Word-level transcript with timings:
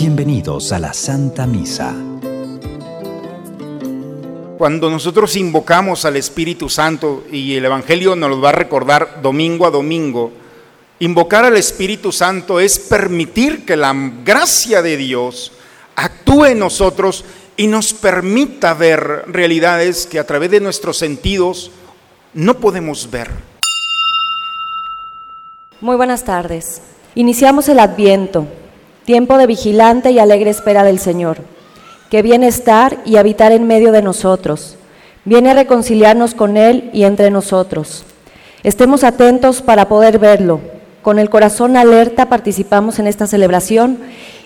Bienvenidos 0.00 0.72
a 0.72 0.78
la 0.78 0.94
Santa 0.94 1.46
Misa. 1.46 1.94
Cuando 4.56 4.88
nosotros 4.88 5.36
invocamos 5.36 6.06
al 6.06 6.16
Espíritu 6.16 6.70
Santo, 6.70 7.24
y 7.30 7.54
el 7.54 7.66
Evangelio 7.66 8.16
nos 8.16 8.30
lo 8.30 8.40
va 8.40 8.48
a 8.48 8.52
recordar 8.52 9.20
domingo 9.20 9.66
a 9.66 9.70
domingo, 9.70 10.32
invocar 11.00 11.44
al 11.44 11.58
Espíritu 11.58 12.12
Santo 12.12 12.60
es 12.60 12.78
permitir 12.78 13.66
que 13.66 13.76
la 13.76 13.94
gracia 14.24 14.80
de 14.80 14.96
Dios 14.96 15.52
actúe 15.96 16.46
en 16.46 16.60
nosotros 16.60 17.26
y 17.58 17.66
nos 17.66 17.92
permita 17.92 18.72
ver 18.72 19.24
realidades 19.26 20.06
que 20.06 20.18
a 20.18 20.26
través 20.26 20.50
de 20.50 20.60
nuestros 20.60 20.96
sentidos 20.96 21.72
no 22.32 22.54
podemos 22.54 23.10
ver. 23.10 23.30
Muy 25.82 25.96
buenas 25.96 26.24
tardes. 26.24 26.80
Iniciamos 27.14 27.68
el 27.68 27.80
Adviento, 27.80 28.46
tiempo 29.10 29.38
de 29.38 29.48
vigilante 29.48 30.12
y 30.12 30.20
alegre 30.20 30.50
espera 30.50 30.84
del 30.84 31.00
Señor, 31.00 31.38
que 32.12 32.22
viene 32.22 32.46
a 32.46 32.48
estar 32.48 32.98
y 33.04 33.16
habitar 33.16 33.50
en 33.50 33.66
medio 33.66 33.90
de 33.90 34.02
nosotros, 34.02 34.76
viene 35.24 35.50
a 35.50 35.54
reconciliarnos 35.54 36.32
con 36.32 36.56
Él 36.56 36.90
y 36.92 37.02
entre 37.02 37.32
nosotros. 37.32 38.04
Estemos 38.62 39.02
atentos 39.02 39.62
para 39.62 39.88
poder 39.88 40.20
verlo. 40.20 40.60
Con 41.02 41.18
el 41.18 41.28
corazón 41.28 41.76
alerta 41.76 42.28
participamos 42.28 43.00
en 43.00 43.08
esta 43.08 43.26
celebración 43.26 43.98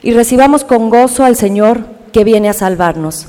y 0.03 0.13
recibamos 0.15 0.65
con 0.65 0.89
gozo 0.89 1.25
al 1.25 1.37
Señor 1.37 1.85
que 2.11 2.25
viene 2.25 2.49
a 2.49 2.55
salvarnos. 2.55 3.27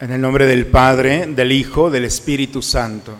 En 0.00 0.12
el 0.12 0.20
nombre 0.20 0.46
del 0.46 0.66
Padre, 0.66 1.26
del 1.26 1.50
Hijo, 1.50 1.90
del 1.90 2.04
Espíritu 2.04 2.62
Santo. 2.62 3.16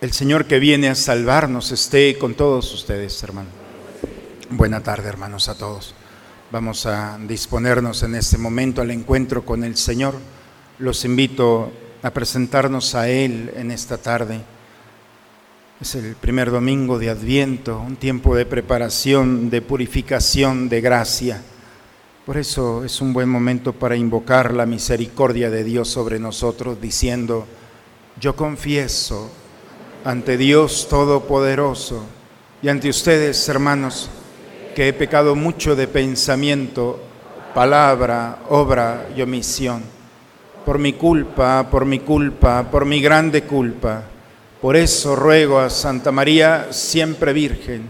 El 0.00 0.12
Señor 0.12 0.44
que 0.44 0.60
viene 0.60 0.88
a 0.88 0.94
salvarnos 0.94 1.72
esté 1.72 2.16
con 2.16 2.34
todos 2.34 2.72
ustedes, 2.72 3.20
hermanos. 3.24 3.50
Buena 4.50 4.84
tarde, 4.84 5.08
hermanos, 5.08 5.48
a 5.48 5.58
todos. 5.58 5.96
Vamos 6.52 6.86
a 6.86 7.18
disponernos 7.26 8.04
en 8.04 8.14
este 8.14 8.38
momento 8.38 8.82
al 8.82 8.92
encuentro 8.92 9.44
con 9.44 9.64
el 9.64 9.76
Señor. 9.76 10.14
Los 10.78 11.04
invito 11.04 11.72
a 12.00 12.10
presentarnos 12.12 12.94
a 12.94 13.08
Él 13.08 13.52
en 13.56 13.72
esta 13.72 13.98
tarde. 13.98 14.42
Es 15.80 15.96
el 15.96 16.14
primer 16.14 16.52
domingo 16.52 17.00
de 17.00 17.10
Adviento, 17.10 17.80
un 17.80 17.96
tiempo 17.96 18.36
de 18.36 18.46
preparación, 18.46 19.50
de 19.50 19.60
purificación, 19.60 20.68
de 20.68 20.80
gracia 20.80 21.42
por 22.24 22.38
eso 22.38 22.84
es 22.84 23.02
un 23.02 23.12
buen 23.12 23.28
momento 23.28 23.74
para 23.74 23.96
invocar 23.96 24.54
la 24.54 24.64
misericordia 24.64 25.50
de 25.50 25.62
Dios 25.62 25.88
sobre 25.88 26.18
nosotros 26.18 26.80
diciendo, 26.80 27.46
yo 28.18 28.34
confieso 28.34 29.30
ante 30.04 30.38
Dios 30.38 30.88
Todopoderoso 30.88 32.02
y 32.62 32.68
ante 32.70 32.88
ustedes, 32.88 33.46
hermanos, 33.50 34.08
que 34.74 34.88
he 34.88 34.92
pecado 34.94 35.36
mucho 35.36 35.76
de 35.76 35.86
pensamiento, 35.86 36.98
palabra, 37.54 38.38
obra 38.48 39.06
y 39.14 39.20
omisión. 39.20 39.82
Por 40.64 40.78
mi 40.78 40.94
culpa, 40.94 41.68
por 41.70 41.84
mi 41.84 41.98
culpa, 41.98 42.70
por 42.70 42.86
mi 42.86 43.02
grande 43.02 43.42
culpa. 43.42 44.02
Por 44.62 44.76
eso 44.76 45.14
ruego 45.14 45.58
a 45.58 45.68
Santa 45.68 46.10
María, 46.10 46.68
siempre 46.70 47.34
Virgen, 47.34 47.82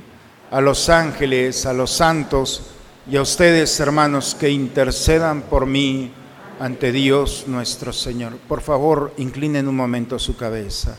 a 0.51 0.61
los 0.61 0.89
ángeles, 0.89 1.67
a 1.67 1.73
los 1.73 1.93
santos, 1.93 2.74
y 3.11 3.17
a 3.17 3.23
ustedes, 3.23 3.79
hermanos, 3.81 4.35
que 4.35 4.49
intercedan 4.49 5.43
por 5.43 5.67
mí 5.67 6.11
ante 6.59 6.93
Dios 6.93 7.45
nuestro 7.47 7.93
Señor. 7.93 8.39
Por 8.49 8.63
favor, 8.63 9.13
inclinen 9.19 9.69
un 9.69 9.77
momento 9.77 10.19
su 10.19 10.37
cabeza. 10.37 10.97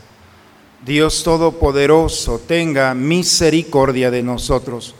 Dios 0.84 1.24
Todopoderoso, 1.24 2.40
tenga 2.46 2.94
misericordia 2.94 4.10
de 4.10 4.22
nosotros, 4.22 4.94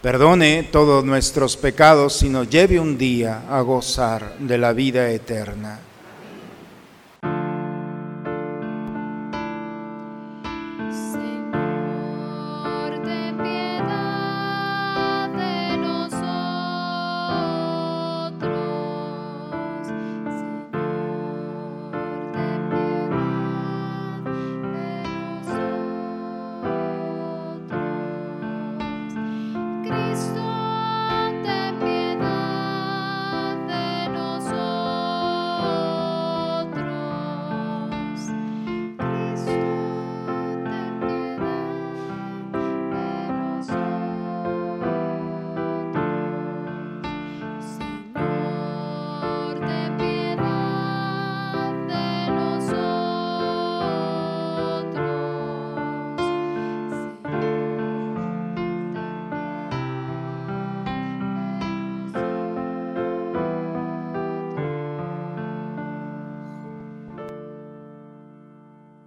perdone 0.00 0.68
todos 0.70 1.04
nuestros 1.04 1.56
pecados 1.56 2.22
y 2.22 2.28
nos 2.28 2.48
lleve 2.48 2.78
un 2.78 2.96
día 2.96 3.42
a 3.50 3.60
gozar 3.62 4.36
de 4.38 4.58
la 4.58 4.72
vida 4.72 5.10
eterna. 5.10 5.80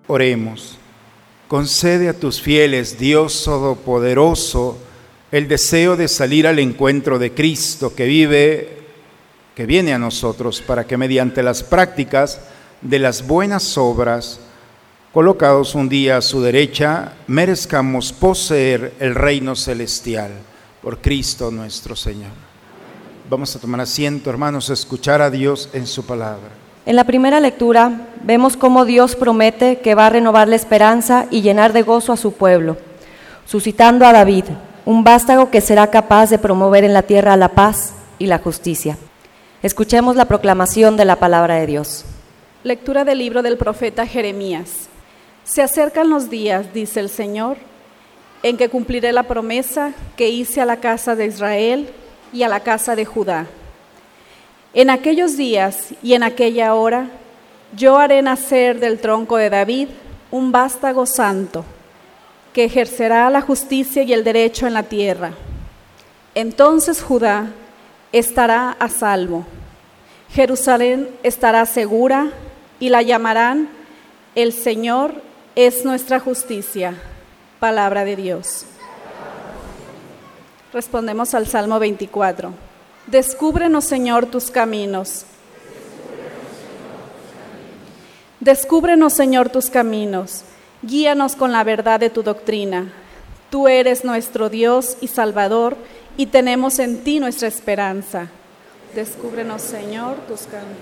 Oremos. 0.08 0.78
Concede 1.48 2.10
a 2.10 2.14
tus 2.14 2.42
fieles, 2.42 2.98
Dios 2.98 3.44
Todopoderoso, 3.44 4.78
el 5.32 5.48
deseo 5.48 5.96
de 5.96 6.08
salir 6.08 6.48
al 6.48 6.60
encuentro 6.60 7.20
de 7.20 7.34
Cristo 7.34 7.94
que 7.96 8.06
vive, 8.06 8.78
que 9.56 9.66
viene 9.66 9.94
a 9.94 10.00
nosotros, 10.00 10.62
para 10.62 10.86
que 10.86 10.98
mediante 10.98 11.44
las 11.44 11.64
prácticas 11.64 12.40
de 12.82 13.00
las 13.00 13.26
buenas 13.26 13.78
obras, 13.78 14.40
colocados 15.14 15.76
un 15.76 15.90
día 15.90 16.18
a 16.18 16.22
su 16.22 16.42
derecha, 16.42 17.14
merezcamos 17.28 18.12
poseer 18.12 18.94
el 19.00 19.16
reino 19.16 19.56
celestial 19.56 20.32
por 20.82 21.00
Cristo 21.00 21.52
nuestro 21.52 21.96
Señor. 21.96 22.32
Vamos 23.30 23.56
a 23.56 23.60
tomar 23.60 23.82
asiento, 23.82 24.30
hermanos, 24.30 24.70
a 24.70 24.74
escuchar 24.74 25.22
a 25.22 25.32
Dios 25.32 25.70
en 25.74 25.88
su 25.88 26.06
palabra. 26.06 26.65
En 26.85 26.96
la 26.96 27.03
primera 27.03 27.40
lectura 27.40 28.09
vemos 28.22 28.57
cómo 28.57 28.85
Dios 28.85 29.16
promete 29.16 29.79
que 29.79 29.96
va 29.96 30.06
a 30.06 30.12
renovar 30.12 30.47
la 30.47 30.56
esperanza 30.56 31.25
y 31.31 31.41
llenar 31.41 31.73
de 31.73 31.81
gozo 31.81 32.13
a 32.13 32.18
su 32.18 32.34
pueblo, 32.34 32.78
suscitando 33.47 34.06
a 34.06 34.13
David, 34.13 34.45
un 34.86 35.04
vástago 35.04 35.50
que 35.50 35.62
será 35.62 35.88
capaz 35.88 36.30
de 36.30 36.38
promover 36.38 36.83
en 36.83 36.94
la 36.94 37.01
tierra 37.01 37.38
la 37.38 37.50
paz 37.50 37.95
y 38.19 38.27
la 38.27 38.38
justicia. 38.38 39.00
Escuchemos 39.63 40.15
la 40.15 40.25
proclamación 40.25 40.95
de 40.95 41.06
la 41.06 41.15
palabra 41.15 41.56
de 41.56 41.65
Dios. 41.65 42.06
Lectura 42.63 43.04
del 43.04 43.18
libro 43.18 43.42
del 43.42 43.57
profeta 43.57 44.06
Jeremías. 44.06 44.88
Se 45.44 45.63
acercan 45.63 46.12
los 46.12 46.30
días, 46.30 46.71
dice 46.71 47.00
el 47.00 47.10
Señor, 47.10 47.57
en 48.44 48.57
que 48.57 48.69
cumpliré 48.69 49.12
la 49.12 49.24
promesa 49.24 49.94
que 50.15 50.30
hice 50.30 50.62
a 50.62 50.65
la 50.65 50.77
casa 50.77 51.15
de 51.15 51.25
Israel 51.25 51.89
y 52.31 52.44
a 52.44 52.48
la 52.48 52.60
casa 52.60 52.95
de 52.95 53.06
Judá 53.06 53.48
en 54.75 54.89
aquellos 54.89 55.38
días 55.38 55.94
y 56.04 56.13
en 56.13 56.24
aquella 56.24 56.75
hora, 56.75 57.07
yo 57.75 57.98
haré 57.98 58.22
nacer 58.22 58.80
del 58.81 59.00
tronco 59.00 59.38
de 59.38 59.50
David 59.50 59.88
un 60.31 60.51
vástago 60.51 61.06
santo, 61.06 61.63
que 62.54 62.66
ejercerá 62.66 63.30
la 63.30 63.39
justicia 63.39 64.04
y 64.04 64.12
el 64.12 64.25
derecho 64.25 64.68
en 64.68 64.74
la 64.74 64.83
tierra. 64.83 65.31
Entonces 66.36 67.01
Judá 67.01 67.51
estará 68.12 68.72
a 68.72 68.89
salvo, 68.89 69.45
Jerusalén 70.31 71.10
estará 71.24 71.66
segura 71.66 72.31
y 72.77 72.89
la 72.89 73.01
llamarán 73.01 73.69
El 74.36 74.51
Señor 74.51 75.13
es 75.56 75.86
nuestra 75.86 76.19
justicia. 76.19 76.95
Palabra 77.62 78.04
de 78.04 78.18
Dios. 78.18 78.66
Respondemos 80.74 81.33
al 81.33 81.48
Salmo 81.48 81.80
24. 81.80 82.64
Descúbrenos, 83.07 83.86
Señor, 83.86 84.25
tus 84.25 84.50
caminos. 84.50 85.25
Descúbrenos, 88.40 89.13
Señor, 89.13 89.50
tus 89.50 89.69
caminos. 89.69 90.42
Guíanos 90.81 91.36
con 91.36 91.52
la 91.52 91.63
verdad 91.63 92.00
de 92.00 92.10
tu 92.10 92.24
doctrina. 92.24 92.92
Tú 93.52 93.68
eres 93.68 94.04
nuestro 94.06 94.50
Dios 94.50 94.98
y 95.02 95.07
Salvador 95.07 95.78
y 96.18 96.28
tenemos 96.28 96.80
en 96.80 97.04
ti 97.04 97.19
nuestra 97.19 97.48
esperanza. 97.48 98.30
Descúbrenos, 98.96 99.62
Señor, 99.62 100.16
tus 100.28 100.42
caminos. 100.42 100.78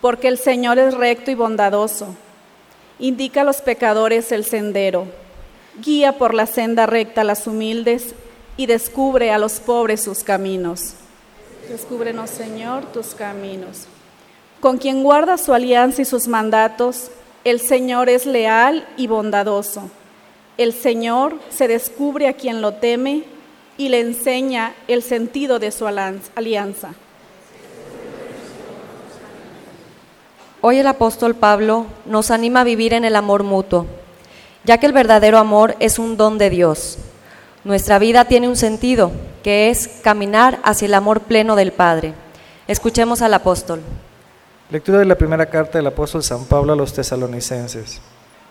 Porque 0.00 0.28
el 0.28 0.38
Señor 0.38 0.78
es 0.78 0.94
recto 0.94 1.30
y 1.30 1.34
bondadoso. 1.34 2.14
Indica 2.98 3.42
a 3.42 3.44
los 3.44 3.60
pecadores 3.60 4.32
el 4.32 4.44
sendero. 4.44 5.06
Guía 5.82 6.12
por 6.12 6.32
la 6.32 6.46
senda 6.46 6.86
recta 6.86 7.20
a 7.20 7.24
las 7.24 7.46
humildes 7.46 8.14
y 8.56 8.66
descubre 8.66 9.32
a 9.32 9.38
los 9.38 9.60
pobres 9.60 10.02
sus 10.02 10.24
caminos. 10.24 10.94
Descúbrenos, 11.68 12.30
Señor, 12.30 12.84
tus 12.92 13.08
caminos. 13.08 13.86
Con 14.60 14.78
quien 14.78 15.02
guarda 15.02 15.36
su 15.36 15.52
alianza 15.52 16.02
y 16.02 16.04
sus 16.04 16.28
mandatos, 16.28 17.10
el 17.44 17.60
Señor 17.60 18.08
es 18.08 18.24
leal 18.24 18.86
y 18.96 19.08
bondadoso. 19.08 19.90
El 20.58 20.72
Señor 20.72 21.38
se 21.50 21.66
descubre 21.66 22.28
a 22.28 22.34
quien 22.34 22.62
lo 22.62 22.74
teme 22.74 23.24
y 23.76 23.88
le 23.88 24.00
enseña 24.00 24.74
el 24.86 25.02
sentido 25.02 25.58
de 25.58 25.72
su 25.72 25.86
alianza. 25.86 26.94
Hoy 30.60 30.78
el 30.78 30.86
apóstol 30.86 31.34
Pablo 31.34 31.86
nos 32.06 32.30
anima 32.30 32.60
a 32.60 32.64
vivir 32.64 32.94
en 32.94 33.04
el 33.04 33.16
amor 33.16 33.42
mutuo, 33.42 33.86
ya 34.64 34.78
que 34.78 34.86
el 34.86 34.92
verdadero 34.92 35.38
amor 35.38 35.76
es 35.80 35.98
un 35.98 36.16
don 36.16 36.38
de 36.38 36.48
Dios. 36.48 36.98
Nuestra 37.64 37.98
vida 37.98 38.24
tiene 38.24 38.48
un 38.48 38.56
sentido, 38.56 39.10
que 39.46 39.70
es 39.70 39.88
caminar 40.02 40.58
hacia 40.64 40.86
el 40.86 40.94
amor 40.94 41.20
pleno 41.20 41.54
del 41.54 41.70
Padre. 41.70 42.14
Escuchemos 42.66 43.22
al 43.22 43.32
apóstol. 43.32 43.80
Lectura 44.70 44.98
de 44.98 45.04
la 45.04 45.14
primera 45.14 45.46
carta 45.46 45.78
del 45.78 45.86
apóstol 45.86 46.24
San 46.24 46.46
Pablo 46.46 46.72
a 46.72 46.76
los 46.76 46.92
tesalonicenses. 46.92 48.00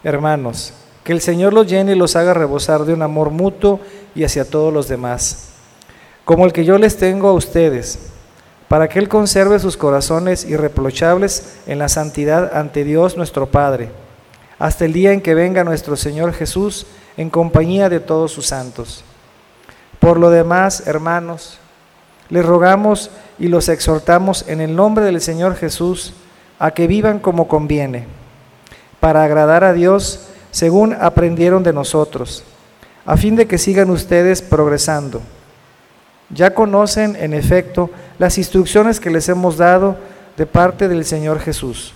Hermanos, 0.05 0.71
que 1.03 1.11
el 1.11 1.19
Señor 1.19 1.51
los 1.51 1.67
llene 1.67 1.91
y 1.91 1.97
los 1.97 2.15
haga 2.15 2.33
rebosar 2.33 2.85
de 2.85 2.93
un 2.93 3.01
amor 3.01 3.29
mutuo 3.31 3.81
y 4.15 4.23
hacia 4.23 4.49
todos 4.49 4.73
los 4.73 4.87
demás, 4.87 5.49
como 6.23 6.45
el 6.45 6.53
que 6.53 6.63
yo 6.63 6.77
les 6.77 6.95
tengo 6.95 7.27
a 7.27 7.33
ustedes, 7.33 7.99
para 8.69 8.87
que 8.87 8.99
Él 8.99 9.09
conserve 9.09 9.59
sus 9.59 9.75
corazones 9.75 10.45
irreprochables 10.45 11.57
en 11.67 11.77
la 11.77 11.89
santidad 11.89 12.55
ante 12.55 12.85
Dios 12.85 13.17
nuestro 13.17 13.47
Padre, 13.47 13.89
hasta 14.59 14.85
el 14.85 14.93
día 14.93 15.11
en 15.11 15.19
que 15.19 15.35
venga 15.35 15.65
nuestro 15.65 15.97
Señor 15.97 16.31
Jesús 16.31 16.87
en 17.17 17.29
compañía 17.29 17.89
de 17.89 17.99
todos 17.99 18.31
sus 18.31 18.45
santos. 18.45 19.03
Por 20.05 20.19
lo 20.19 20.29
demás, 20.29 20.83
hermanos, 20.85 21.57
les 22.29 22.45
rogamos 22.45 23.09
y 23.39 23.47
los 23.47 23.69
exhortamos 23.69 24.45
en 24.47 24.61
el 24.61 24.75
nombre 24.75 25.03
del 25.03 25.19
Señor 25.19 25.55
Jesús 25.55 26.13
a 26.59 26.69
que 26.69 26.85
vivan 26.85 27.17
como 27.17 27.47
conviene, 27.47 28.05
para 28.99 29.23
agradar 29.23 29.63
a 29.63 29.73
Dios 29.73 30.27
según 30.51 30.93
aprendieron 30.93 31.63
de 31.63 31.73
nosotros, 31.73 32.43
a 33.03 33.17
fin 33.17 33.35
de 33.35 33.47
que 33.47 33.57
sigan 33.57 33.89
ustedes 33.89 34.43
progresando. 34.43 35.23
Ya 36.29 36.53
conocen, 36.53 37.15
en 37.15 37.33
efecto, 37.33 37.89
las 38.19 38.37
instrucciones 38.37 38.99
que 38.99 39.09
les 39.09 39.27
hemos 39.27 39.57
dado 39.57 39.97
de 40.37 40.45
parte 40.45 40.87
del 40.87 41.03
Señor 41.03 41.39
Jesús. 41.39 41.93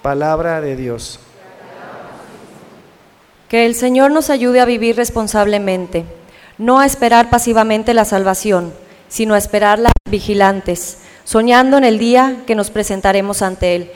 Palabra 0.00 0.62
de 0.62 0.76
Dios. 0.76 1.20
Que 3.50 3.66
el 3.66 3.74
Señor 3.74 4.12
nos 4.12 4.30
ayude 4.30 4.60
a 4.60 4.64
vivir 4.64 4.96
responsablemente, 4.96 6.06
no 6.60 6.78
a 6.78 6.84
esperar 6.84 7.30
pasivamente 7.30 7.94
la 7.94 8.04
salvación, 8.04 8.74
sino 9.08 9.32
a 9.32 9.38
esperarla 9.38 9.92
vigilantes, 10.10 10.98
soñando 11.24 11.78
en 11.78 11.84
el 11.84 11.98
día 11.98 12.42
que 12.46 12.54
nos 12.54 12.70
presentaremos 12.70 13.40
ante 13.40 13.74
Él. 13.76 13.90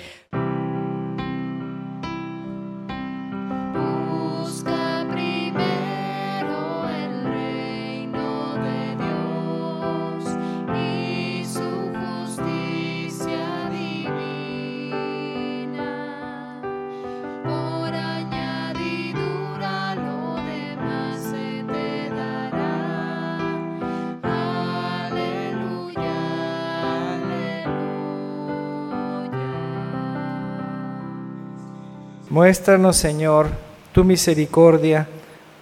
Muéstranos, 32.34 32.96
Señor, 32.96 33.46
tu 33.92 34.02
misericordia 34.02 35.06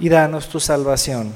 y 0.00 0.08
danos 0.08 0.48
tu 0.48 0.58
salvación. 0.58 1.30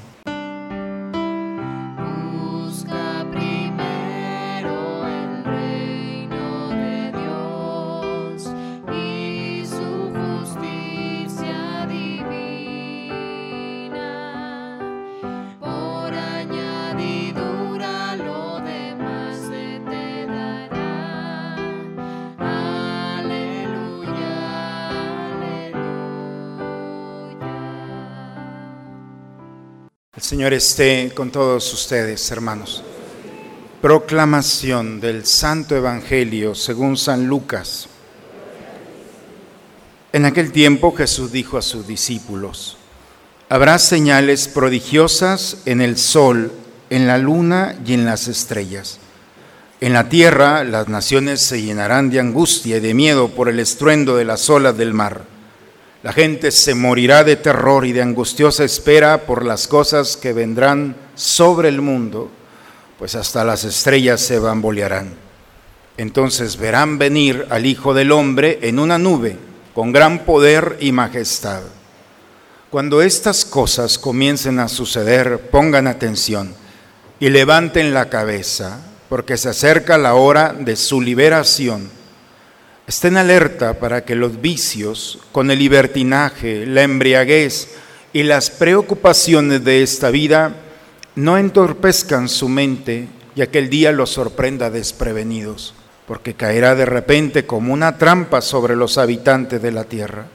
Señor 30.47 30.59
esté 30.59 31.13
con 31.13 31.33
todos 31.33 31.75
ustedes, 31.75 32.31
hermanos. 32.31 32.85
Proclamación 33.83 35.01
del 35.01 35.27
Santo 35.27 35.75
Evangelio 35.75 36.55
según 36.55 36.97
San 36.97 37.27
Lucas. 37.27 37.89
En 40.13 40.25
aquel 40.25 40.53
tiempo 40.53 40.95
Jesús 40.95 41.33
dijo 41.33 41.59
a 41.59 41.63
sus 41.63 41.89
discípulos, 41.89 42.77
habrá 43.49 43.81
señales 43.81 44.47
prodigiosas 44.47 45.57
en 45.65 45.81
el 45.81 45.99
sol, 45.99 46.53
en 46.91 47.09
la 47.09 47.19
luna 47.19 47.75
y 47.85 47.95
en 47.95 48.05
las 48.05 48.29
estrellas. 48.29 49.01
En 49.81 49.95
la 49.95 50.09
tierra 50.09 50.63
las 50.63 50.87
naciones 50.87 51.45
se 51.45 51.61
llenarán 51.61 52.09
de 52.09 52.21
angustia 52.21 52.77
y 52.77 52.81
de 52.81 52.95
miedo 52.95 53.31
por 53.31 53.49
el 53.49 53.59
estruendo 53.59 54.17
de 54.17 54.25
las 54.25 54.49
olas 54.49 54.77
del 54.77 54.95
mar 54.95 55.36
la 56.07 56.13
gente 56.13 56.53
se 56.53 56.77
morirá 56.77 57.25
de 57.25 57.35
terror 57.35 57.85
y 57.85 57.91
de 57.91 58.01
angustiosa 58.01 58.63
espera 58.63 59.27
por 59.27 59.45
las 59.45 59.67
cosas 59.67 60.17
que 60.17 60.33
vendrán 60.33 60.95
sobre 61.17 61.69
el 61.69 61.81
mundo, 61.81 62.31
pues 62.97 63.17
hasta 63.17 63.45
las 63.45 63.65
estrellas 63.65 64.21
se 64.21 64.39
bambolearán. 64.39 65.17
Entonces 65.97 66.59
verán 66.59 66.99
venir 66.99 67.49
al 67.51 67.67
Hijo 67.67 67.93
del 67.93 68.13
Hombre 68.13 68.61
en 68.63 68.79
una 68.79 68.99
nube 68.99 69.37
con 69.75 69.91
gran 69.91 70.25
poder 70.25 70.77
y 70.79 70.93
majestad. 70.93 71.63
Cuando 72.71 73.03
estas 73.03 73.45
cosas 73.45 73.99
comiencen 73.99 74.61
a 74.61 74.69
suceder, 74.69 75.51
pongan 75.51 75.89
atención 75.89 76.55
y 77.19 77.31
levanten 77.31 77.93
la 77.93 78.09
cabeza, 78.09 78.79
porque 79.09 79.37
se 79.37 79.49
acerca 79.49 79.99
la 79.99 80.15
hora 80.15 80.53
de 80.57 80.77
su 80.77 81.01
liberación 81.01 81.96
Estén 82.87 83.17
alerta 83.17 83.81
para 83.81 84.05
que 84.05 84.15
los 84.15 84.41
vicios, 84.41 85.19
con 85.33 85.51
el 85.51 85.59
libertinaje, 85.59 86.67
la 86.67 86.85
embriaguez 86.85 87.75
y 88.13 88.23
las 88.23 88.51
preocupaciones 88.51 89.65
de 89.65 89.83
esta 89.83 90.11
vida 90.11 90.55
no 91.17 91.37
entorpezcan 91.37 92.29
su 92.29 92.49
mente 92.49 93.09
y 93.35 93.43
aquel 93.43 93.71
día 93.71 93.91
los 93.91 94.11
sorprenda 94.11 94.71
desprevenidos, 94.71 95.75
porque 96.07 96.35
caerá 96.35 96.77
de 96.77 96.87
repente 96.87 97.45
como 97.45 97.73
una 97.73 97.99
trampa 97.99 98.41
sobre 98.41 98.77
los 98.77 98.99
habitantes 98.99 99.61
de 99.61 99.73
la 99.73 99.83
tierra. 99.83 100.29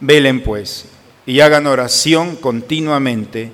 Velen 0.00 0.42
pues 0.42 0.86
y 1.26 1.40
hagan 1.40 1.68
oración 1.68 2.34
continuamente 2.34 3.52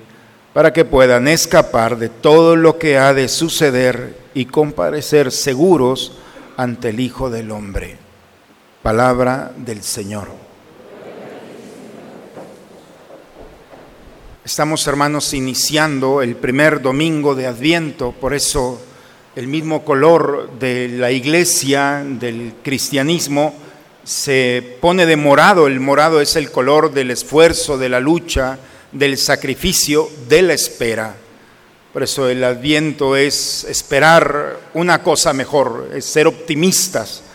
para 0.51 0.73
que 0.73 0.83
puedan 0.83 1.27
escapar 1.27 1.99
de 1.99 2.09
todo 2.09 2.55
lo 2.55 2.79
que 2.79 2.97
ha 2.97 3.13
de 3.13 3.27
suceder 3.27 4.17
y 4.33 4.45
comparecer 4.45 5.31
seguros 5.31 6.13
ante 6.57 6.89
el 6.89 6.99
Hijo 6.99 7.29
del 7.29 7.51
Hombre. 7.51 8.10
Palabra 8.83 9.51
del 9.55 9.83
Señor. 9.83 10.27
Estamos, 14.43 14.87
hermanos, 14.87 15.35
iniciando 15.35 16.23
el 16.23 16.35
primer 16.35 16.81
domingo 16.81 17.35
de 17.35 17.45
Adviento, 17.45 18.11
por 18.11 18.33
eso 18.33 18.81
el 19.35 19.45
mismo 19.45 19.85
color 19.85 20.49
de 20.57 20.87
la 20.87 21.11
iglesia, 21.11 22.03
del 22.03 22.55
cristianismo, 22.63 23.53
se 24.03 24.77
pone 24.81 25.05
de 25.05 25.15
morado. 25.15 25.67
El 25.67 25.79
morado 25.79 26.19
es 26.19 26.35
el 26.35 26.49
color 26.49 26.91
del 26.91 27.11
esfuerzo, 27.11 27.77
de 27.77 27.87
la 27.87 27.99
lucha, 27.99 28.57
del 28.91 29.19
sacrificio, 29.19 30.09
de 30.27 30.41
la 30.41 30.53
espera. 30.53 31.15
Por 31.93 32.01
eso 32.01 32.27
el 32.27 32.43
adviento 32.43 33.15
es 33.15 33.63
esperar 33.65 34.57
una 34.73 35.03
cosa 35.03 35.33
mejor, 35.33 35.91
es 35.93 36.05
ser 36.05 36.25
optimistas. 36.25 37.25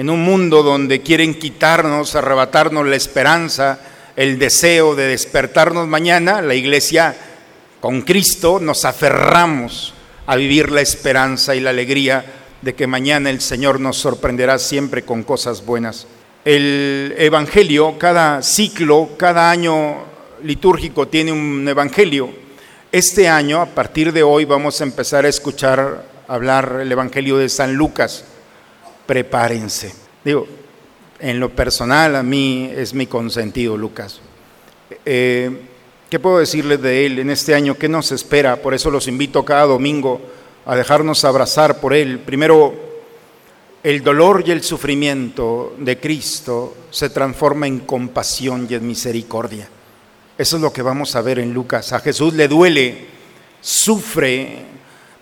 En 0.00 0.08
un 0.08 0.22
mundo 0.22 0.62
donde 0.62 1.02
quieren 1.02 1.34
quitarnos, 1.34 2.14
arrebatarnos 2.14 2.86
la 2.86 2.96
esperanza, 2.96 3.80
el 4.16 4.38
deseo 4.38 4.94
de 4.94 5.06
despertarnos 5.08 5.86
mañana, 5.88 6.40
la 6.40 6.54
iglesia 6.54 7.14
con 7.80 8.00
Cristo 8.00 8.60
nos 8.60 8.86
aferramos 8.86 9.92
a 10.26 10.36
vivir 10.36 10.70
la 10.70 10.80
esperanza 10.80 11.54
y 11.54 11.60
la 11.60 11.68
alegría 11.68 12.24
de 12.62 12.74
que 12.74 12.86
mañana 12.86 13.28
el 13.28 13.42
Señor 13.42 13.78
nos 13.78 13.98
sorprenderá 13.98 14.58
siempre 14.58 15.02
con 15.02 15.22
cosas 15.22 15.66
buenas. 15.66 16.06
El 16.46 17.14
Evangelio, 17.18 17.98
cada 17.98 18.40
ciclo, 18.40 19.10
cada 19.18 19.50
año 19.50 19.96
litúrgico 20.42 21.08
tiene 21.08 21.30
un 21.30 21.68
Evangelio. 21.68 22.30
Este 22.90 23.28
año, 23.28 23.60
a 23.60 23.66
partir 23.66 24.14
de 24.14 24.22
hoy, 24.22 24.46
vamos 24.46 24.80
a 24.80 24.84
empezar 24.84 25.26
a 25.26 25.28
escuchar 25.28 26.06
hablar 26.26 26.78
el 26.80 26.90
Evangelio 26.90 27.36
de 27.36 27.50
San 27.50 27.74
Lucas. 27.74 28.24
Prepárense. 29.10 29.92
Digo, 30.24 30.46
en 31.18 31.40
lo 31.40 31.50
personal 31.50 32.14
a 32.14 32.22
mí 32.22 32.70
es 32.72 32.94
mi 32.94 33.08
consentido 33.08 33.76
Lucas. 33.76 34.20
Eh, 35.04 35.50
¿Qué 36.08 36.20
puedo 36.20 36.38
decirles 36.38 36.80
de 36.80 37.06
él 37.06 37.18
en 37.18 37.28
este 37.30 37.56
año? 37.56 37.76
¿Qué 37.76 37.88
nos 37.88 38.12
espera? 38.12 38.62
Por 38.62 38.72
eso 38.72 38.88
los 38.88 39.08
invito 39.08 39.44
cada 39.44 39.64
domingo 39.64 40.20
a 40.64 40.76
dejarnos 40.76 41.24
abrazar 41.24 41.80
por 41.80 41.92
él. 41.92 42.20
Primero, 42.20 42.72
el 43.82 44.04
dolor 44.04 44.44
y 44.46 44.52
el 44.52 44.62
sufrimiento 44.62 45.74
de 45.76 45.98
Cristo 45.98 46.76
se 46.92 47.10
transforma 47.10 47.66
en 47.66 47.80
compasión 47.80 48.68
y 48.70 48.74
en 48.74 48.86
misericordia. 48.86 49.68
Eso 50.38 50.54
es 50.54 50.62
lo 50.62 50.72
que 50.72 50.82
vamos 50.82 51.16
a 51.16 51.20
ver 51.20 51.40
en 51.40 51.52
Lucas. 51.52 51.92
A 51.92 51.98
Jesús 51.98 52.34
le 52.34 52.46
duele, 52.46 53.08
sufre, 53.60 54.66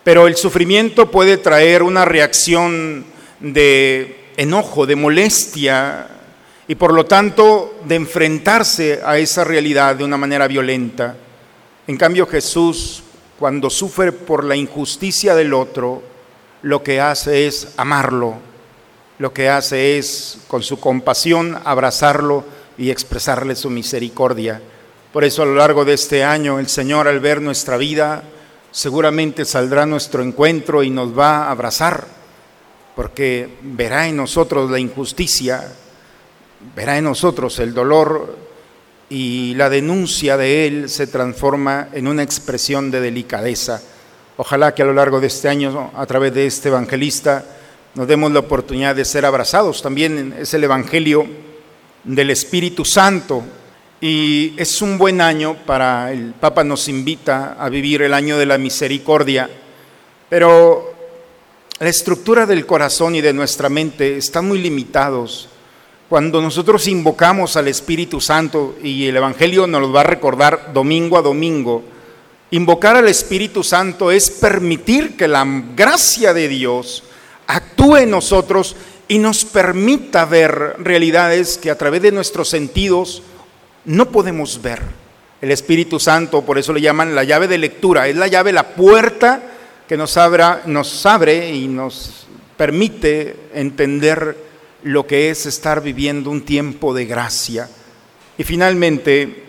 pero 0.04 0.26
el 0.26 0.36
sufrimiento 0.36 1.10
puede 1.10 1.38
traer 1.38 1.82
una 1.82 2.04
reacción 2.04 3.16
de 3.40 4.32
enojo, 4.36 4.86
de 4.86 4.96
molestia 4.96 6.06
y 6.66 6.74
por 6.74 6.92
lo 6.92 7.06
tanto 7.06 7.80
de 7.84 7.94
enfrentarse 7.94 9.00
a 9.04 9.18
esa 9.18 9.44
realidad 9.44 9.96
de 9.96 10.04
una 10.04 10.16
manera 10.16 10.46
violenta. 10.46 11.16
En 11.86 11.96
cambio 11.96 12.26
Jesús, 12.26 13.02
cuando 13.38 13.70
sufre 13.70 14.12
por 14.12 14.44
la 14.44 14.56
injusticia 14.56 15.34
del 15.34 15.54
otro, 15.54 16.02
lo 16.62 16.82
que 16.82 17.00
hace 17.00 17.46
es 17.46 17.74
amarlo, 17.76 18.34
lo 19.18 19.32
que 19.32 19.48
hace 19.48 19.98
es, 19.98 20.38
con 20.48 20.62
su 20.62 20.78
compasión, 20.78 21.58
abrazarlo 21.64 22.44
y 22.76 22.90
expresarle 22.90 23.56
su 23.56 23.70
misericordia. 23.70 24.60
Por 25.12 25.24
eso 25.24 25.42
a 25.42 25.46
lo 25.46 25.54
largo 25.54 25.84
de 25.84 25.94
este 25.94 26.22
año 26.22 26.58
el 26.58 26.68
Señor 26.68 27.08
al 27.08 27.20
ver 27.20 27.40
nuestra 27.40 27.76
vida 27.76 28.22
seguramente 28.70 29.44
saldrá 29.44 29.84
a 29.84 29.86
nuestro 29.86 30.22
encuentro 30.22 30.82
y 30.82 30.90
nos 30.90 31.18
va 31.18 31.44
a 31.44 31.50
abrazar, 31.50 32.17
porque 32.98 33.48
verá 33.62 34.08
en 34.08 34.16
nosotros 34.16 34.68
la 34.68 34.80
injusticia, 34.80 35.72
verá 36.74 36.98
en 36.98 37.04
nosotros 37.04 37.60
el 37.60 37.72
dolor 37.72 38.36
y 39.08 39.54
la 39.54 39.70
denuncia 39.70 40.36
de 40.36 40.66
Él 40.66 40.88
se 40.88 41.06
transforma 41.06 41.90
en 41.92 42.08
una 42.08 42.24
expresión 42.24 42.90
de 42.90 43.00
delicadeza. 43.00 43.80
Ojalá 44.36 44.74
que 44.74 44.82
a 44.82 44.84
lo 44.84 44.94
largo 44.94 45.20
de 45.20 45.28
este 45.28 45.48
año, 45.48 45.92
a 45.94 46.06
través 46.06 46.34
de 46.34 46.46
este 46.46 46.70
evangelista, 46.70 47.44
nos 47.94 48.08
demos 48.08 48.32
la 48.32 48.40
oportunidad 48.40 48.96
de 48.96 49.04
ser 49.04 49.24
abrazados. 49.24 49.80
También 49.80 50.34
es 50.36 50.52
el 50.54 50.64
Evangelio 50.64 51.24
del 52.02 52.30
Espíritu 52.30 52.84
Santo 52.84 53.44
y 54.00 54.54
es 54.56 54.82
un 54.82 54.98
buen 54.98 55.20
año 55.20 55.56
para, 55.64 56.10
el 56.10 56.34
Papa 56.34 56.64
nos 56.64 56.88
invita 56.88 57.54
a 57.60 57.68
vivir 57.68 58.02
el 58.02 58.12
año 58.12 58.36
de 58.36 58.46
la 58.46 58.58
misericordia, 58.58 59.48
pero 60.28 60.97
la 61.80 61.88
estructura 61.88 62.44
del 62.44 62.66
corazón 62.66 63.14
y 63.14 63.20
de 63.20 63.32
nuestra 63.32 63.68
mente 63.68 64.16
están 64.16 64.48
muy 64.48 64.58
limitados. 64.58 65.48
Cuando 66.08 66.42
nosotros 66.42 66.88
invocamos 66.88 67.56
al 67.56 67.68
Espíritu 67.68 68.20
Santo, 68.20 68.76
y 68.82 69.06
el 69.06 69.16
Evangelio 69.16 69.66
nos 69.66 69.82
lo 69.82 69.92
va 69.92 70.00
a 70.00 70.04
recordar 70.04 70.72
domingo 70.72 71.16
a 71.16 71.22
domingo, 71.22 71.84
invocar 72.50 72.96
al 72.96 73.06
Espíritu 73.06 73.62
Santo 73.62 74.10
es 74.10 74.28
permitir 74.28 75.16
que 75.16 75.28
la 75.28 75.46
gracia 75.76 76.34
de 76.34 76.48
Dios 76.48 77.04
actúe 77.46 77.98
en 77.98 78.10
nosotros 78.10 78.74
y 79.06 79.18
nos 79.18 79.44
permita 79.44 80.24
ver 80.24 80.74
realidades 80.78 81.58
que 81.58 81.70
a 81.70 81.78
través 81.78 82.02
de 82.02 82.10
nuestros 82.10 82.48
sentidos 82.48 83.22
no 83.84 84.10
podemos 84.10 84.60
ver. 84.60 84.82
El 85.40 85.52
Espíritu 85.52 86.00
Santo, 86.00 86.42
por 86.42 86.58
eso 86.58 86.72
le 86.72 86.80
llaman 86.80 87.14
la 87.14 87.22
llave 87.22 87.46
de 87.46 87.58
lectura, 87.58 88.08
es 88.08 88.16
la 88.16 88.26
llave, 88.26 88.52
la 88.52 88.74
puerta 88.74 89.57
que 89.88 89.96
nos, 89.96 90.18
abra, 90.18 90.62
nos 90.66 91.06
abre 91.06 91.50
y 91.50 91.66
nos 91.66 92.26
permite 92.58 93.34
entender 93.54 94.36
lo 94.82 95.06
que 95.06 95.30
es 95.30 95.46
estar 95.46 95.82
viviendo 95.82 96.30
un 96.30 96.44
tiempo 96.44 96.92
de 96.92 97.06
gracia. 97.06 97.68
Y 98.36 98.44
finalmente 98.44 99.44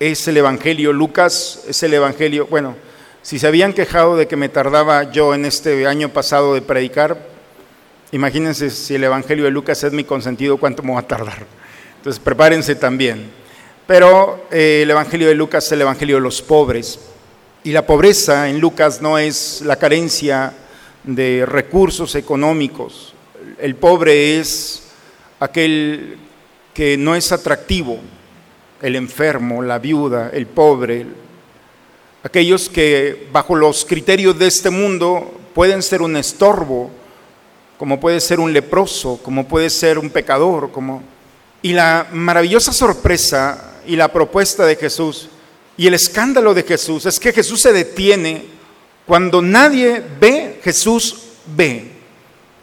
es 0.00 0.26
el 0.26 0.36
Evangelio, 0.36 0.92
Lucas 0.92 1.62
es 1.68 1.80
el 1.84 1.94
Evangelio, 1.94 2.48
bueno, 2.48 2.74
si 3.22 3.38
se 3.38 3.46
habían 3.46 3.72
quejado 3.72 4.16
de 4.16 4.26
que 4.26 4.34
me 4.34 4.48
tardaba 4.48 5.12
yo 5.12 5.32
en 5.32 5.44
este 5.44 5.86
año 5.86 6.08
pasado 6.08 6.54
de 6.54 6.62
predicar, 6.62 7.24
imagínense 8.10 8.68
si 8.68 8.96
el 8.96 9.04
Evangelio 9.04 9.44
de 9.44 9.52
Lucas 9.52 9.84
es 9.84 9.92
mi 9.92 10.02
consentido, 10.02 10.56
cuánto 10.56 10.82
me 10.82 10.92
va 10.92 11.00
a 11.00 11.06
tardar. 11.06 11.46
Entonces 11.98 12.18
prepárense 12.18 12.74
también. 12.74 13.30
Pero 13.86 14.46
eh, 14.50 14.80
el 14.82 14.90
Evangelio 14.90 15.28
de 15.28 15.36
Lucas 15.36 15.66
es 15.66 15.72
el 15.72 15.82
Evangelio 15.82 16.16
de 16.16 16.22
los 16.22 16.42
pobres. 16.42 16.98
Y 17.64 17.70
la 17.70 17.86
pobreza 17.86 18.48
en 18.48 18.60
Lucas 18.60 19.00
no 19.00 19.18
es 19.18 19.62
la 19.64 19.76
carencia 19.76 20.52
de 21.04 21.46
recursos 21.46 22.16
económicos. 22.16 23.14
El 23.60 23.76
pobre 23.76 24.40
es 24.40 24.82
aquel 25.38 26.18
que 26.74 26.96
no 26.96 27.14
es 27.14 27.30
atractivo, 27.30 27.98
el 28.80 28.96
enfermo, 28.96 29.62
la 29.62 29.78
viuda, 29.78 30.30
el 30.32 30.46
pobre, 30.46 31.06
aquellos 32.24 32.68
que 32.68 33.28
bajo 33.32 33.54
los 33.54 33.84
criterios 33.84 34.36
de 34.38 34.48
este 34.48 34.70
mundo 34.70 35.32
pueden 35.54 35.82
ser 35.82 36.02
un 36.02 36.16
estorbo, 36.16 36.90
como 37.78 38.00
puede 38.00 38.20
ser 38.20 38.40
un 38.40 38.52
leproso, 38.52 39.20
como 39.22 39.46
puede 39.46 39.70
ser 39.70 39.98
un 40.00 40.10
pecador, 40.10 40.70
y 41.62 41.72
la 41.74 42.08
maravillosa 42.12 42.72
sorpresa 42.72 43.74
y 43.86 43.94
la 43.94 44.12
propuesta 44.12 44.66
de 44.66 44.74
Jesús 44.74 45.28
y 45.76 45.86
el 45.86 45.94
escándalo 45.94 46.54
de 46.54 46.62
Jesús 46.62 47.06
es 47.06 47.18
que 47.18 47.32
Jesús 47.32 47.60
se 47.60 47.72
detiene 47.72 48.44
cuando 49.06 49.42
nadie 49.42 50.02
ve, 50.20 50.60
Jesús 50.62 51.16
ve. 51.56 51.90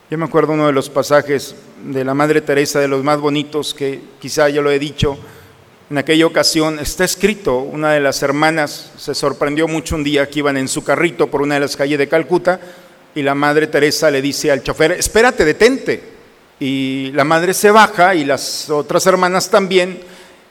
Yo 0.10 0.18
me 0.18 0.26
acuerdo 0.26 0.54
uno 0.54 0.68
de 0.68 0.74
los 0.74 0.90
pasajes 0.90 1.56
de 1.84 2.04
la 2.04 2.14
Madre 2.14 2.42
Teresa 2.42 2.80
de 2.80 2.88
los 2.88 3.04
más 3.04 3.20
bonitos 3.20 3.74
que 3.74 4.00
quizá 4.20 4.50
ya 4.50 4.62
lo 4.62 4.72
he 4.72 4.80
dicho, 4.80 5.18
en 5.90 5.98
aquella 5.98 6.28
ocasión 6.28 6.78
está 6.78 7.04
escrito, 7.04 7.58
una 7.58 7.94
de 7.94 8.00
las 8.00 8.22
hermanas 8.22 8.92
se 8.98 9.16
sorprendió 9.16 9.68
mucho 9.68 9.96
un 9.96 10.04
día 10.04 10.30
que 10.30 10.40
iban 10.40 10.56
en 10.56 10.68
su 10.68 10.84
carrito 10.84 11.28
por 11.32 11.42
una 11.42 11.56
de 11.56 11.62
las 11.62 11.76
calles 11.76 11.98
de 11.98 12.08
Calcuta 12.08 12.60
y 13.16 13.24
la 13.24 13.34
Madre 13.34 13.66
Teresa 13.66 14.12
le 14.12 14.22
dice 14.22 14.52
al 14.52 14.62
chofer, 14.62 14.92
espérate, 14.92 15.46
detente. 15.46 16.20
Y 16.60 17.12
la 17.14 17.24
madre 17.24 17.54
se 17.54 17.72
baja 17.72 18.14
y 18.14 18.26
las 18.26 18.70
otras 18.70 19.06
hermanas 19.08 19.50
también 19.50 20.00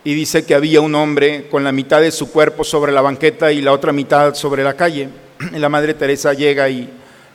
y 0.09 0.15
dice 0.15 0.47
que 0.47 0.55
había 0.55 0.81
un 0.81 0.95
hombre 0.95 1.49
con 1.51 1.63
la 1.63 1.71
mitad 1.71 2.01
de 2.01 2.11
su 2.11 2.31
cuerpo 2.31 2.65
sobre 2.65 2.93
la 2.93 3.03
banqueta 3.03 3.53
y 3.53 3.61
la 3.61 3.75
otra 3.75 3.93
mitad 3.93 4.33
sobre 4.33 4.65
la 4.65 4.73
calle. 4.75 5.11
Y 5.55 5.59
la 5.59 5.69
Madre 5.69 5.93
Teresa 5.93 6.33
llega 6.33 6.67
y, 6.71 6.89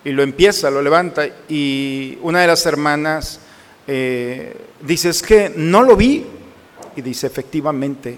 y 0.03 0.11
lo 0.11 0.23
empieza, 0.23 0.71
lo 0.71 0.81
levanta 0.81 1.23
y 1.47 2.17
una 2.23 2.41
de 2.41 2.47
las 2.47 2.65
hermanas 2.65 3.39
eh, 3.85 4.57
dice, 4.81 5.09
es 5.09 5.21
que 5.21 5.53
no 5.55 5.83
lo 5.83 5.95
vi, 5.95 6.25
y 6.95 7.01
dice, 7.03 7.27
efectivamente, 7.27 8.17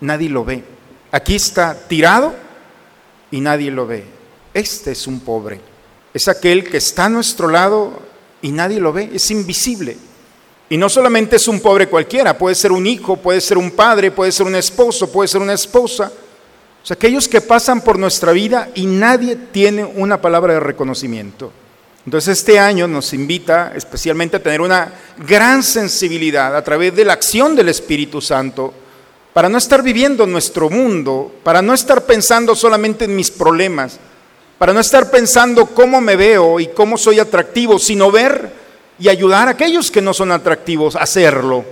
nadie 0.00 0.28
lo 0.28 0.44
ve. 0.44 0.64
Aquí 1.12 1.36
está 1.36 1.78
tirado 1.86 2.34
y 3.30 3.40
nadie 3.40 3.70
lo 3.70 3.86
ve. 3.86 4.02
Este 4.52 4.90
es 4.90 5.06
un 5.06 5.20
pobre. 5.20 5.60
Es 6.12 6.26
aquel 6.26 6.68
que 6.68 6.78
está 6.78 7.04
a 7.04 7.10
nuestro 7.10 7.46
lado 7.46 8.02
y 8.42 8.50
nadie 8.50 8.80
lo 8.80 8.92
ve. 8.92 9.10
Es 9.14 9.30
invisible. 9.30 9.96
Y 10.68 10.76
no 10.76 10.88
solamente 10.88 11.36
es 11.36 11.46
un 11.46 11.60
pobre 11.60 11.88
cualquiera, 11.88 12.36
puede 12.36 12.54
ser 12.54 12.72
un 12.72 12.86
hijo, 12.86 13.16
puede 13.16 13.40
ser 13.40 13.58
un 13.58 13.70
padre, 13.72 14.10
puede 14.10 14.32
ser 14.32 14.46
un 14.46 14.54
esposo, 14.54 15.10
puede 15.12 15.28
ser 15.28 15.40
una 15.40 15.52
esposa. 15.52 16.10
O 16.82 16.86
sea, 16.86 16.94
aquellos 16.94 17.28
que 17.28 17.40
pasan 17.40 17.82
por 17.82 17.98
nuestra 17.98 18.32
vida 18.32 18.70
y 18.74 18.86
nadie 18.86 19.36
tiene 19.36 19.84
una 19.84 20.20
palabra 20.20 20.54
de 20.54 20.60
reconocimiento. 20.60 21.52
Entonces 22.06 22.38
este 22.38 22.58
año 22.58 22.86
nos 22.86 23.14
invita 23.14 23.72
especialmente 23.74 24.36
a 24.36 24.42
tener 24.42 24.60
una 24.60 24.92
gran 25.26 25.62
sensibilidad 25.62 26.54
a 26.54 26.62
través 26.62 26.94
de 26.94 27.04
la 27.04 27.14
acción 27.14 27.56
del 27.56 27.70
Espíritu 27.70 28.20
Santo 28.20 28.74
para 29.32 29.48
no 29.48 29.58
estar 29.58 29.82
viviendo 29.82 30.26
nuestro 30.26 30.68
mundo, 30.68 31.34
para 31.42 31.62
no 31.62 31.72
estar 31.72 32.04
pensando 32.04 32.54
solamente 32.54 33.06
en 33.06 33.16
mis 33.16 33.30
problemas, 33.30 33.98
para 34.58 34.72
no 34.72 34.80
estar 34.80 35.10
pensando 35.10 35.66
cómo 35.66 36.00
me 36.00 36.14
veo 36.14 36.60
y 36.60 36.68
cómo 36.68 36.98
soy 36.98 37.18
atractivo, 37.18 37.78
sino 37.78 38.10
ver 38.10 38.63
y 38.98 39.08
ayudar 39.08 39.48
a 39.48 39.52
aquellos 39.52 39.90
que 39.90 40.00
no 40.00 40.14
son 40.14 40.32
atractivos 40.32 40.96
a 40.96 41.02
hacerlo. 41.02 41.64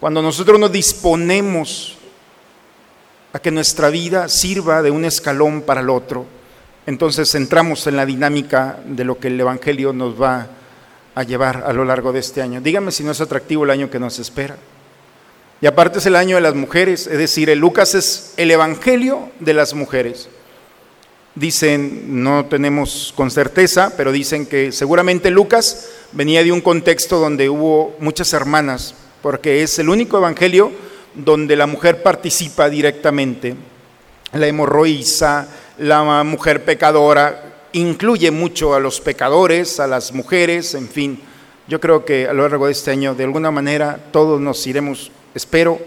Cuando 0.00 0.20
nosotros 0.20 0.58
nos 0.58 0.72
disponemos 0.72 1.96
a 3.32 3.38
que 3.38 3.50
nuestra 3.50 3.88
vida 3.88 4.28
sirva 4.28 4.82
de 4.82 4.90
un 4.90 5.04
escalón 5.04 5.62
para 5.62 5.80
el 5.80 5.90
otro, 5.90 6.26
entonces 6.86 7.34
entramos 7.34 7.86
en 7.86 7.96
la 7.96 8.04
dinámica 8.04 8.78
de 8.84 9.04
lo 9.04 9.18
que 9.18 9.28
el 9.28 9.40
Evangelio 9.40 9.92
nos 9.92 10.20
va 10.20 10.48
a 11.14 11.22
llevar 11.22 11.64
a 11.66 11.72
lo 11.72 11.84
largo 11.84 12.12
de 12.12 12.20
este 12.20 12.42
año. 12.42 12.60
Dígame 12.60 12.90
si 12.90 13.04
no 13.04 13.12
es 13.12 13.20
atractivo 13.20 13.64
el 13.64 13.70
año 13.70 13.90
que 13.90 14.00
nos 14.00 14.18
espera. 14.18 14.56
Y 15.60 15.66
aparte 15.66 16.00
es 16.00 16.06
el 16.06 16.16
año 16.16 16.36
de 16.36 16.42
las 16.42 16.56
mujeres, 16.56 17.06
es 17.06 17.18
decir, 17.18 17.48
el 17.48 17.60
Lucas 17.60 17.94
es 17.94 18.34
el 18.36 18.50
Evangelio 18.50 19.30
de 19.38 19.54
las 19.54 19.74
mujeres. 19.74 20.28
Dicen, 21.34 22.22
no 22.22 22.44
tenemos 22.44 23.14
con 23.16 23.30
certeza, 23.30 23.94
pero 23.96 24.12
dicen 24.12 24.44
que 24.44 24.70
seguramente 24.70 25.30
Lucas 25.30 25.88
venía 26.12 26.44
de 26.44 26.52
un 26.52 26.60
contexto 26.60 27.18
donde 27.18 27.48
hubo 27.48 27.96
muchas 28.00 28.32
hermanas, 28.34 28.94
porque 29.22 29.62
es 29.62 29.78
el 29.78 29.88
único 29.88 30.18
Evangelio 30.18 30.70
donde 31.14 31.56
la 31.56 31.66
mujer 31.66 32.02
participa 32.02 32.68
directamente. 32.68 33.54
La 34.32 34.46
hemorroísa, 34.46 35.48
la 35.78 36.22
mujer 36.22 36.64
pecadora, 36.64 37.52
incluye 37.72 38.30
mucho 38.30 38.74
a 38.74 38.80
los 38.80 39.00
pecadores, 39.00 39.80
a 39.80 39.86
las 39.86 40.12
mujeres, 40.12 40.74
en 40.74 40.88
fin. 40.88 41.18
Yo 41.66 41.80
creo 41.80 42.04
que 42.04 42.28
a 42.28 42.32
lo 42.32 42.46
largo 42.46 42.66
de 42.66 42.72
este 42.72 42.90
año, 42.90 43.14
de 43.14 43.24
alguna 43.24 43.50
manera, 43.50 43.98
todos 44.10 44.40
nos 44.40 44.66
iremos, 44.66 45.10
espero, 45.34 45.78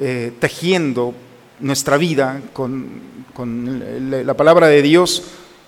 eh, 0.00 0.32
tejiendo 0.38 1.14
nuestra 1.60 1.96
vida 1.96 2.40
con, 2.52 3.16
la 4.10 4.34
palabra 4.34 4.68
de 4.68 4.82
Dios 4.82 5.22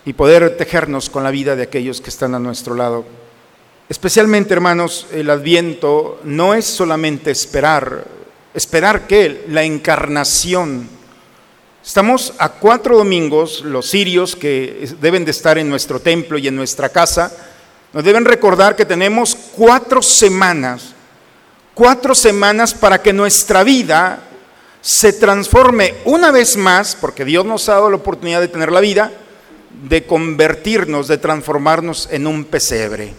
y 0.05 0.13
poder 0.13 0.57
tejernos 0.57 1.11
con 1.11 1.25
la 1.25 1.31
vida 1.31 1.57
de 1.57 1.65
aquellos 1.65 2.01
que 2.01 2.11
están 2.11 2.35
a 2.35 2.39
nuestro 2.39 2.75
lado. 2.75 3.05
Especialmente, 3.89 4.55
hermanos, 4.55 5.07
el 5.13 5.31
adviento 5.31 6.21
no 6.25 6.55
es 6.55 6.65
solamente 6.65 7.31
esperar, 7.31 8.07
esperar 8.55 9.07
que 9.07 9.45
la 9.49 9.65
encarnación 9.65 10.99
Estamos 11.89 12.35
a 12.37 12.51
cuatro 12.51 12.99
domingos, 12.99 13.63
los 13.63 13.89
sirios 13.89 14.37
que 14.37 14.87
deben 15.01 15.25
de 15.25 15.31
estar 15.31 15.57
en 15.57 15.71
nuestro 15.71 16.01
templo 16.01 16.37
y 16.37 16.47
en 16.47 16.55
nuestra 16.55 16.91
casa, 16.91 17.33
nos 17.95 18.05
deben 18.05 18.27
recordar 18.27 18.77
que 18.77 18.85
tenemos 18.85 19.35
cuatro 19.35 20.03
semanas, 20.03 20.93
cuatro 21.73 22.15
semanas 22.15 22.75
para 22.75 23.01
que 23.01 23.15
nuestra 23.15 23.63
vida 23.63 24.28
se 24.81 25.13
transforme 25.13 25.95
una 26.05 26.31
vez 26.31 26.57
más, 26.57 26.97
porque 26.97 27.25
Dios 27.25 27.45
nos 27.45 27.69
ha 27.69 27.75
dado 27.75 27.91
la 27.91 27.97
oportunidad 27.97 28.41
de 28.41 28.49
tener 28.49 28.73
la 28.73 28.81
vida, 28.81 29.13
de 29.89 30.05
convertirnos, 30.05 31.09
de 31.09 31.19
transformarnos 31.19 32.09
en 32.11 32.27
un 32.27 32.45
pesebre. 32.45 33.13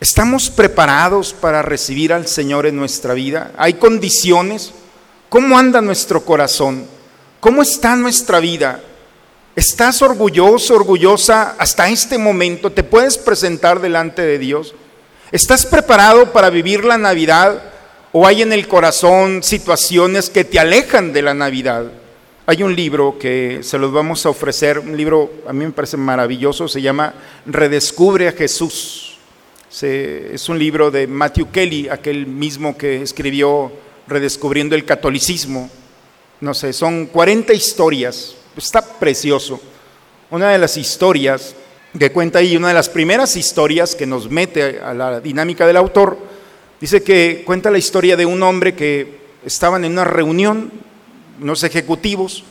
¿Estamos 0.00 0.50
preparados 0.50 1.32
para 1.32 1.62
recibir 1.62 2.12
al 2.12 2.26
Señor 2.26 2.66
en 2.66 2.76
nuestra 2.76 3.14
vida? 3.14 3.52
¿Hay 3.56 3.74
condiciones? 3.74 4.72
¿Cómo 5.28 5.56
anda 5.56 5.80
nuestro 5.80 6.24
corazón? 6.24 6.86
¿Cómo 7.40 7.62
está 7.62 7.94
nuestra 7.96 8.40
vida? 8.40 8.80
¿Estás 9.54 10.02
orgulloso, 10.02 10.74
orgullosa 10.74 11.54
hasta 11.58 11.88
este 11.88 12.18
momento? 12.18 12.72
¿Te 12.72 12.82
puedes 12.82 13.18
presentar 13.18 13.80
delante 13.80 14.22
de 14.22 14.38
Dios? 14.38 14.74
¿Estás 15.30 15.66
preparado 15.66 16.32
para 16.32 16.50
vivir 16.50 16.84
la 16.84 16.98
Navidad 16.98 17.71
o 18.12 18.26
hay 18.26 18.42
en 18.42 18.52
el 18.52 18.68
corazón 18.68 19.42
situaciones 19.42 20.30
que 20.30 20.44
te 20.44 20.58
alejan 20.58 21.12
de 21.12 21.22
la 21.22 21.34
Navidad? 21.34 21.90
Hay 22.46 22.62
un 22.62 22.74
libro 22.76 23.18
que 23.18 23.60
se 23.62 23.78
los 23.78 23.92
vamos 23.92 24.26
a 24.26 24.30
ofrecer, 24.30 24.78
un 24.78 24.96
libro 24.96 25.30
a 25.46 25.52
mí 25.52 25.64
me 25.64 25.72
parece 25.72 25.96
maravilloso, 25.96 26.68
se 26.68 26.82
llama 26.82 27.14
Redescubre 27.46 28.28
a 28.28 28.32
Jesús. 28.32 29.18
es 29.80 30.48
un 30.48 30.58
libro 30.58 30.90
de 30.90 31.06
Matthew 31.06 31.50
Kelly, 31.50 31.88
aquel 31.88 32.26
mismo 32.26 32.76
que 32.76 33.02
escribió 33.02 33.72
Redescubriendo 34.06 34.74
el 34.74 34.84
Catolicismo 34.84 35.70
no 36.42 36.54
sé, 36.54 36.72
son 36.72 37.06
40 37.06 37.54
historias, 37.54 38.34
está 38.56 38.82
precioso. 38.82 39.60
Una 40.28 40.50
de 40.50 40.58
las 40.58 40.76
historias 40.76 41.54
que 41.96 42.10
cuenta 42.10 42.40
ahí, 42.40 42.56
una 42.56 42.66
de 42.68 42.74
las 42.74 42.88
primeras 42.88 43.36
historias 43.36 43.94
que 43.94 44.06
nos 44.06 44.28
mete 44.28 44.80
a 44.80 44.92
la 44.92 45.20
dinámica 45.20 45.68
del 45.68 45.76
autor, 45.76 46.18
dice 46.82 47.04
que 47.04 47.44
cuenta 47.46 47.70
la 47.70 47.78
historia 47.78 48.16
de 48.16 48.26
un 48.26 48.42
hombre 48.42 48.74
que 48.74 49.20
estaban 49.46 49.84
en 49.84 49.92
una 49.92 50.02
reunión, 50.02 50.72
unos 51.40 51.62
ejecutivos, 51.62 52.42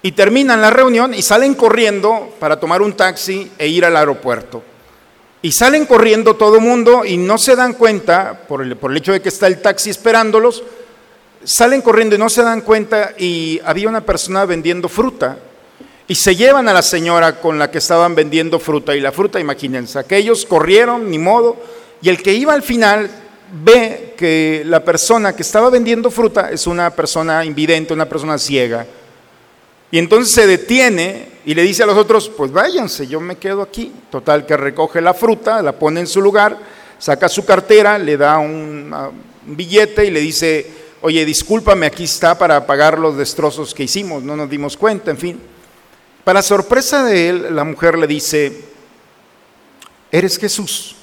y 0.00 0.12
terminan 0.12 0.60
la 0.60 0.70
reunión 0.70 1.12
y 1.12 1.22
salen 1.22 1.54
corriendo 1.54 2.32
para 2.38 2.60
tomar 2.60 2.82
un 2.82 2.92
taxi 2.92 3.50
e 3.58 3.66
ir 3.66 3.84
al 3.84 3.96
aeropuerto. 3.96 4.62
Y 5.42 5.50
salen 5.50 5.86
corriendo 5.86 6.36
todo 6.36 6.58
el 6.58 6.62
mundo 6.62 7.04
y 7.04 7.16
no 7.16 7.36
se 7.36 7.56
dan 7.56 7.72
cuenta, 7.72 8.42
por 8.46 8.62
el, 8.62 8.76
por 8.76 8.96
hecho 8.96 9.12
de 9.12 9.20
que 9.20 9.28
está 9.28 9.48
el 9.48 9.60
taxi 9.60 9.90
esperándolos, 9.90 10.62
salen 11.42 11.82
corriendo 11.82 12.14
y 12.14 12.18
no 12.18 12.30
se 12.30 12.44
dan 12.44 12.60
cuenta 12.60 13.14
y 13.18 13.60
había 13.64 13.88
una 13.88 14.02
persona 14.02 14.44
vendiendo 14.44 14.88
fruta 14.88 15.36
y 16.06 16.14
se 16.14 16.36
llevan 16.36 16.68
a 16.68 16.72
la 16.72 16.82
señora 16.82 17.40
con 17.40 17.58
la 17.58 17.72
que 17.72 17.78
estaban 17.78 18.14
vendiendo 18.14 18.60
fruta 18.60 18.94
y 18.94 19.00
la 19.00 19.10
fruta, 19.10 19.40
imagínense, 19.40 19.98
aquellos 19.98 20.46
corrieron, 20.46 21.10
ni 21.10 21.18
modo, 21.18 21.56
y 22.00 22.08
el 22.08 22.22
que 22.22 22.34
iba 22.34 22.52
al 22.52 22.62
final 22.62 23.10
ve 23.52 24.14
que 24.16 24.62
la 24.66 24.84
persona 24.84 25.34
que 25.34 25.42
estaba 25.42 25.70
vendiendo 25.70 26.10
fruta 26.10 26.50
es 26.50 26.66
una 26.66 26.90
persona 26.90 27.44
invidente, 27.44 27.92
una 27.92 28.08
persona 28.08 28.38
ciega. 28.38 28.86
Y 29.90 29.98
entonces 29.98 30.32
se 30.32 30.46
detiene 30.46 31.28
y 31.44 31.54
le 31.54 31.62
dice 31.62 31.82
a 31.82 31.86
los 31.86 31.96
otros, 31.96 32.28
pues 32.28 32.52
váyanse, 32.52 33.06
yo 33.06 33.20
me 33.20 33.36
quedo 33.36 33.62
aquí. 33.62 33.92
Total, 34.10 34.46
que 34.46 34.56
recoge 34.56 35.00
la 35.00 35.14
fruta, 35.14 35.62
la 35.62 35.72
pone 35.72 36.00
en 36.00 36.06
su 36.06 36.20
lugar, 36.20 36.56
saca 36.98 37.28
su 37.28 37.44
cartera, 37.44 37.98
le 37.98 38.16
da 38.16 38.38
un, 38.38 38.94
billete 39.46 40.04
y 40.06 40.10
le 40.10 40.20
dice, 40.20 40.66
oye, 41.00 41.24
discúlpame, 41.24 41.86
aquí 41.86 42.04
está 42.04 42.38
para 42.38 42.64
pagar 42.66 42.98
los 42.98 43.16
destrozos 43.16 43.74
que 43.74 43.84
hicimos, 43.84 44.22
no 44.22 44.36
nos 44.36 44.48
dimos 44.48 44.76
cuenta, 44.76 45.10
en 45.10 45.18
fin. 45.18 45.40
Para 46.22 46.42
sorpresa 46.42 47.02
de 47.04 47.28
él, 47.30 47.56
la 47.56 47.64
mujer 47.64 47.98
le 47.98 48.06
dice, 48.06 48.60
¿eres 50.12 50.38
Jesús? 50.38 50.94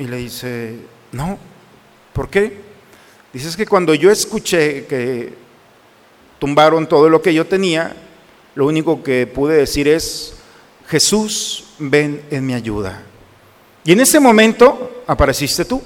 Y 0.00 0.04
le 0.04 0.16
dice, 0.16 0.76
no, 1.12 1.38
¿por 2.14 2.30
qué? 2.30 2.58
Dice, 3.34 3.54
que 3.54 3.66
cuando 3.66 3.92
yo 3.92 4.10
escuché 4.10 4.86
que 4.86 5.34
tumbaron 6.38 6.88
todo 6.88 7.10
lo 7.10 7.20
que 7.20 7.34
yo 7.34 7.46
tenía, 7.46 7.94
lo 8.54 8.66
único 8.66 9.02
que 9.02 9.26
pude 9.26 9.58
decir 9.58 9.86
es, 9.88 10.36
Jesús, 10.88 11.74
ven 11.78 12.22
en 12.30 12.46
mi 12.46 12.54
ayuda. 12.54 13.02
Y 13.84 13.92
en 13.92 14.00
ese 14.00 14.20
momento 14.20 15.02
apareciste 15.06 15.66
tú 15.66 15.82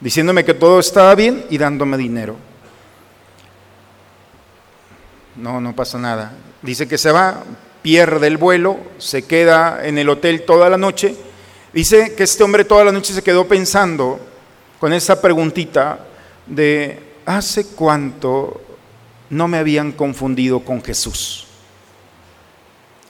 diciéndome 0.00 0.44
que 0.44 0.54
todo 0.54 0.80
estaba 0.80 1.14
bien 1.14 1.46
y 1.50 1.56
dándome 1.56 1.96
dinero. 1.96 2.34
No, 5.36 5.60
no 5.60 5.72
pasa 5.76 5.98
nada. 5.98 6.32
Dice 6.62 6.88
que 6.88 6.98
se 6.98 7.12
va, 7.12 7.44
pierde 7.80 8.26
el 8.26 8.38
vuelo, 8.38 8.76
se 8.98 9.22
queda 9.22 9.86
en 9.86 9.98
el 9.98 10.08
hotel 10.08 10.42
toda 10.44 10.68
la 10.68 10.78
noche. 10.78 11.14
Dice 11.74 12.14
que 12.14 12.22
este 12.22 12.44
hombre 12.44 12.64
toda 12.64 12.84
la 12.84 12.92
noche 12.92 13.12
se 13.12 13.22
quedó 13.22 13.48
pensando 13.48 14.20
con 14.78 14.92
esa 14.92 15.20
preguntita 15.20 16.06
de 16.46 17.00
¿hace 17.26 17.66
cuánto 17.66 18.60
no 19.30 19.48
me 19.48 19.58
habían 19.58 19.90
confundido 19.90 20.60
con 20.60 20.84
Jesús? 20.84 21.46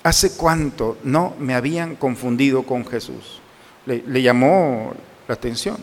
¿Hace 0.03 0.39
cuánto 0.39 0.97
no 1.05 1.35
me 1.39 1.55
habían 1.55 1.97
confundido 1.97 2.63
con 2.63 2.87
Jesús? 2.87 3.43
Le, 3.85 4.03
le 4.07 4.23
llamó 4.23 4.95
la 5.29 5.35
atención. 5.35 5.77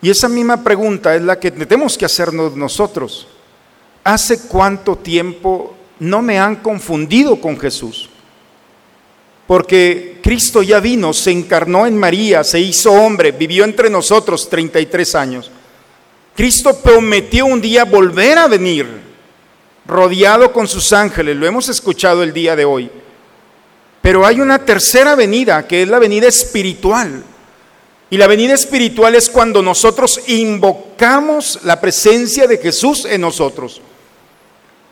Y 0.00 0.08
esa 0.08 0.28
misma 0.28 0.62
pregunta 0.62 1.16
es 1.16 1.22
la 1.22 1.40
que 1.40 1.50
tenemos 1.50 1.98
que 1.98 2.04
hacernos 2.04 2.54
nosotros. 2.56 3.26
¿Hace 4.04 4.46
cuánto 4.46 4.94
tiempo 4.94 5.74
no 5.98 6.22
me 6.22 6.38
han 6.38 6.54
confundido 6.56 7.40
con 7.40 7.58
Jesús? 7.58 8.08
Porque 9.48 10.20
Cristo 10.22 10.62
ya 10.62 10.78
vino, 10.78 11.14
se 11.14 11.30
encarnó 11.30 11.86
en 11.86 11.96
María, 11.96 12.44
se 12.44 12.60
hizo 12.60 12.92
hombre, 12.92 13.32
vivió 13.32 13.64
entre 13.64 13.88
nosotros 13.88 14.50
33 14.50 15.14
años. 15.14 15.50
Cristo 16.36 16.76
prometió 16.76 17.46
un 17.46 17.58
día 17.58 17.86
volver 17.86 18.36
a 18.36 18.46
venir, 18.46 18.86
rodeado 19.86 20.52
con 20.52 20.68
sus 20.68 20.92
ángeles, 20.92 21.34
lo 21.34 21.46
hemos 21.46 21.70
escuchado 21.70 22.22
el 22.22 22.34
día 22.34 22.54
de 22.54 22.66
hoy. 22.66 22.90
Pero 24.02 24.26
hay 24.26 24.42
una 24.42 24.66
tercera 24.66 25.14
venida, 25.14 25.66
que 25.66 25.80
es 25.80 25.88
la 25.88 25.98
venida 25.98 26.28
espiritual. 26.28 27.24
Y 28.10 28.18
la 28.18 28.26
venida 28.26 28.52
espiritual 28.52 29.14
es 29.14 29.30
cuando 29.30 29.62
nosotros 29.62 30.20
invocamos 30.26 31.60
la 31.64 31.80
presencia 31.80 32.46
de 32.46 32.58
Jesús 32.58 33.06
en 33.06 33.22
nosotros. 33.22 33.80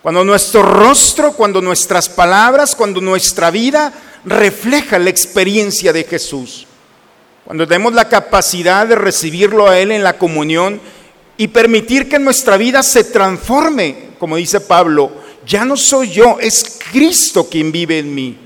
Cuando 0.01 0.25
nuestro 0.25 0.63
rostro, 0.63 1.33
cuando 1.33 1.61
nuestras 1.61 2.09
palabras, 2.09 2.75
cuando 2.75 3.03
nuestra 3.03 3.51
vida 3.51 3.93
refleja 4.27 4.99
la 4.99 5.09
experiencia 5.09 5.93
de 5.93 6.05
Jesús. 6.05 6.67
Cuando 7.45 7.67
tenemos 7.67 7.95
la 7.95 8.09
capacidad 8.09 8.87
de 8.87 8.97
recibirlo 8.97 9.69
a 9.69 9.79
Él 9.79 9.93
en 9.93 10.03
la 10.03 10.19
comunión 10.19 10.81
y 11.37 11.49
permitir 11.49 12.09
que 12.09 12.19
nuestra 12.19 12.57
vida 12.57 12.83
se 12.83 13.05
transforme, 13.05 14.11
como 14.19 14.37
dice 14.37 14.61
Pablo, 14.61 15.13
ya 15.47 15.65
no 15.65 15.77
soy 15.77 16.11
yo, 16.11 16.39
es 16.41 16.81
Cristo 16.91 17.49
quien 17.49 17.71
vive 17.71 18.01
en 18.01 18.15
mí. 18.15 18.37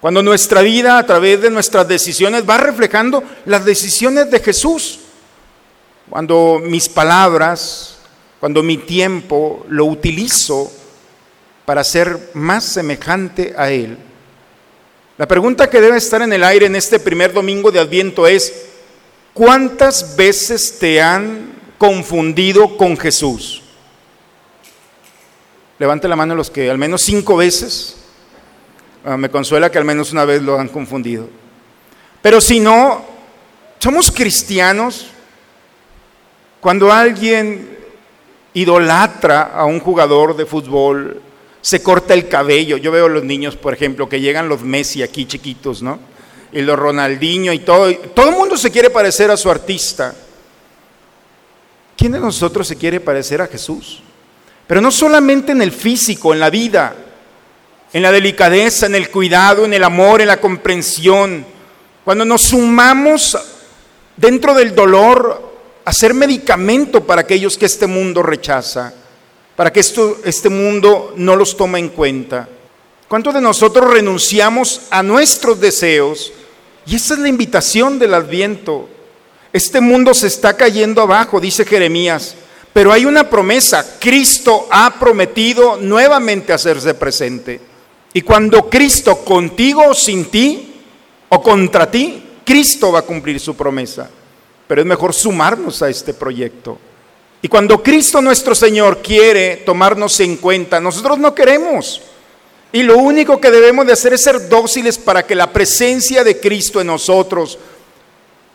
Cuando 0.00 0.22
nuestra 0.22 0.62
vida 0.62 0.98
a 0.98 1.06
través 1.06 1.42
de 1.42 1.50
nuestras 1.50 1.88
decisiones 1.88 2.48
va 2.48 2.56
reflejando 2.56 3.24
las 3.44 3.64
decisiones 3.64 4.30
de 4.30 4.38
Jesús. 4.38 5.00
Cuando 6.08 6.60
mis 6.62 6.88
palabras, 6.88 7.96
cuando 8.38 8.62
mi 8.62 8.76
tiempo 8.76 9.66
lo 9.68 9.86
utilizo 9.86 10.70
para 11.64 11.82
ser 11.82 12.30
más 12.34 12.64
semejante 12.64 13.52
a 13.58 13.72
Él. 13.72 13.98
La 15.18 15.26
pregunta 15.26 15.70
que 15.70 15.80
debe 15.80 15.96
estar 15.96 16.20
en 16.20 16.32
el 16.32 16.44
aire 16.44 16.66
en 16.66 16.76
este 16.76 17.00
primer 17.00 17.32
domingo 17.32 17.72
de 17.72 17.80
Adviento 17.80 18.26
es, 18.26 18.66
¿cuántas 19.32 20.14
veces 20.14 20.78
te 20.78 21.00
han 21.00 21.52
confundido 21.78 22.76
con 22.76 22.98
Jesús? 22.98 23.62
Levante 25.78 26.06
la 26.06 26.16
mano 26.16 26.34
los 26.34 26.50
que 26.50 26.68
al 26.70 26.76
menos 26.76 27.00
cinco 27.00 27.36
veces. 27.36 27.96
Ah, 29.06 29.16
me 29.16 29.30
consuela 29.30 29.70
que 29.70 29.78
al 29.78 29.86
menos 29.86 30.12
una 30.12 30.26
vez 30.26 30.42
lo 30.42 30.58
han 30.58 30.68
confundido. 30.68 31.28
Pero 32.20 32.38
si 32.38 32.60
no, 32.60 33.02
somos 33.78 34.10
cristianos. 34.10 35.06
Cuando 36.60 36.92
alguien 36.92 37.78
idolatra 38.52 39.52
a 39.54 39.64
un 39.64 39.80
jugador 39.80 40.36
de 40.36 40.44
fútbol, 40.44 41.22
se 41.66 41.82
corta 41.82 42.14
el 42.14 42.28
cabello. 42.28 42.76
Yo 42.76 42.92
veo 42.92 43.06
a 43.06 43.08
los 43.08 43.24
niños, 43.24 43.56
por 43.56 43.74
ejemplo, 43.74 44.08
que 44.08 44.20
llegan 44.20 44.48
los 44.48 44.62
Messi 44.62 45.02
aquí 45.02 45.26
chiquitos, 45.26 45.82
¿no? 45.82 45.98
Y 46.52 46.60
los 46.60 46.78
Ronaldinho 46.78 47.52
y 47.52 47.58
todo. 47.58 47.92
Todo 48.14 48.28
el 48.28 48.36
mundo 48.36 48.56
se 48.56 48.70
quiere 48.70 48.88
parecer 48.88 49.32
a 49.32 49.36
su 49.36 49.50
artista. 49.50 50.14
¿Quién 51.96 52.12
de 52.12 52.20
nosotros 52.20 52.68
se 52.68 52.76
quiere 52.76 53.00
parecer 53.00 53.42
a 53.42 53.48
Jesús? 53.48 54.00
Pero 54.68 54.80
no 54.80 54.92
solamente 54.92 55.50
en 55.50 55.60
el 55.60 55.72
físico, 55.72 56.32
en 56.32 56.38
la 56.38 56.50
vida, 56.50 56.94
en 57.92 58.00
la 58.00 58.12
delicadeza, 58.12 58.86
en 58.86 58.94
el 58.94 59.10
cuidado, 59.10 59.64
en 59.64 59.74
el 59.74 59.82
amor, 59.82 60.20
en 60.20 60.28
la 60.28 60.40
comprensión. 60.40 61.44
Cuando 62.04 62.24
nos 62.24 62.42
sumamos 62.42 63.36
dentro 64.16 64.54
del 64.54 64.72
dolor 64.72 65.52
a 65.84 65.92
ser 65.92 66.14
medicamento 66.14 67.04
para 67.04 67.22
aquellos 67.22 67.58
que 67.58 67.66
este 67.66 67.88
mundo 67.88 68.22
rechaza 68.22 68.94
para 69.56 69.72
que 69.72 69.80
esto, 69.80 70.18
este 70.24 70.48
mundo 70.48 71.14
no 71.16 71.34
los 71.34 71.56
tome 71.56 71.78
en 71.78 71.88
cuenta. 71.88 72.48
¿Cuántos 73.08 73.34
de 73.34 73.40
nosotros 73.40 73.90
renunciamos 73.92 74.82
a 74.90 75.02
nuestros 75.02 75.58
deseos? 75.60 76.32
Y 76.86 76.96
esa 76.96 77.14
es 77.14 77.20
la 77.20 77.28
invitación 77.28 77.98
del 77.98 78.14
adviento. 78.14 78.88
Este 79.52 79.80
mundo 79.80 80.12
se 80.12 80.26
está 80.26 80.56
cayendo 80.56 81.00
abajo, 81.00 81.40
dice 81.40 81.64
Jeremías, 81.64 82.34
pero 82.72 82.92
hay 82.92 83.06
una 83.06 83.30
promesa. 83.30 83.96
Cristo 83.98 84.68
ha 84.70 84.98
prometido 84.98 85.78
nuevamente 85.78 86.52
hacerse 86.52 86.94
presente. 86.94 87.60
Y 88.12 88.20
cuando 88.20 88.68
Cristo 88.68 89.24
contigo 89.24 89.84
o 89.88 89.94
sin 89.94 90.26
ti, 90.26 90.74
o 91.28 91.42
contra 91.42 91.90
ti, 91.90 92.22
Cristo 92.44 92.92
va 92.92 93.00
a 93.00 93.02
cumplir 93.02 93.40
su 93.40 93.56
promesa. 93.56 94.10
Pero 94.66 94.80
es 94.80 94.86
mejor 94.86 95.14
sumarnos 95.14 95.82
a 95.82 95.88
este 95.88 96.12
proyecto. 96.12 96.78
Y 97.46 97.48
cuando 97.48 97.80
Cristo 97.80 98.20
nuestro 98.20 98.56
Señor 98.56 99.00
quiere 99.00 99.58
tomarnos 99.58 100.18
en 100.18 100.36
cuenta, 100.36 100.80
nosotros 100.80 101.16
no 101.16 101.32
queremos. 101.32 102.02
Y 102.72 102.82
lo 102.82 102.98
único 102.98 103.40
que 103.40 103.52
debemos 103.52 103.86
de 103.86 103.92
hacer 103.92 104.14
es 104.14 104.24
ser 104.24 104.48
dóciles 104.48 104.98
para 104.98 105.24
que 105.24 105.36
la 105.36 105.52
presencia 105.52 106.24
de 106.24 106.40
Cristo 106.40 106.80
en 106.80 106.88
nosotros 106.88 107.56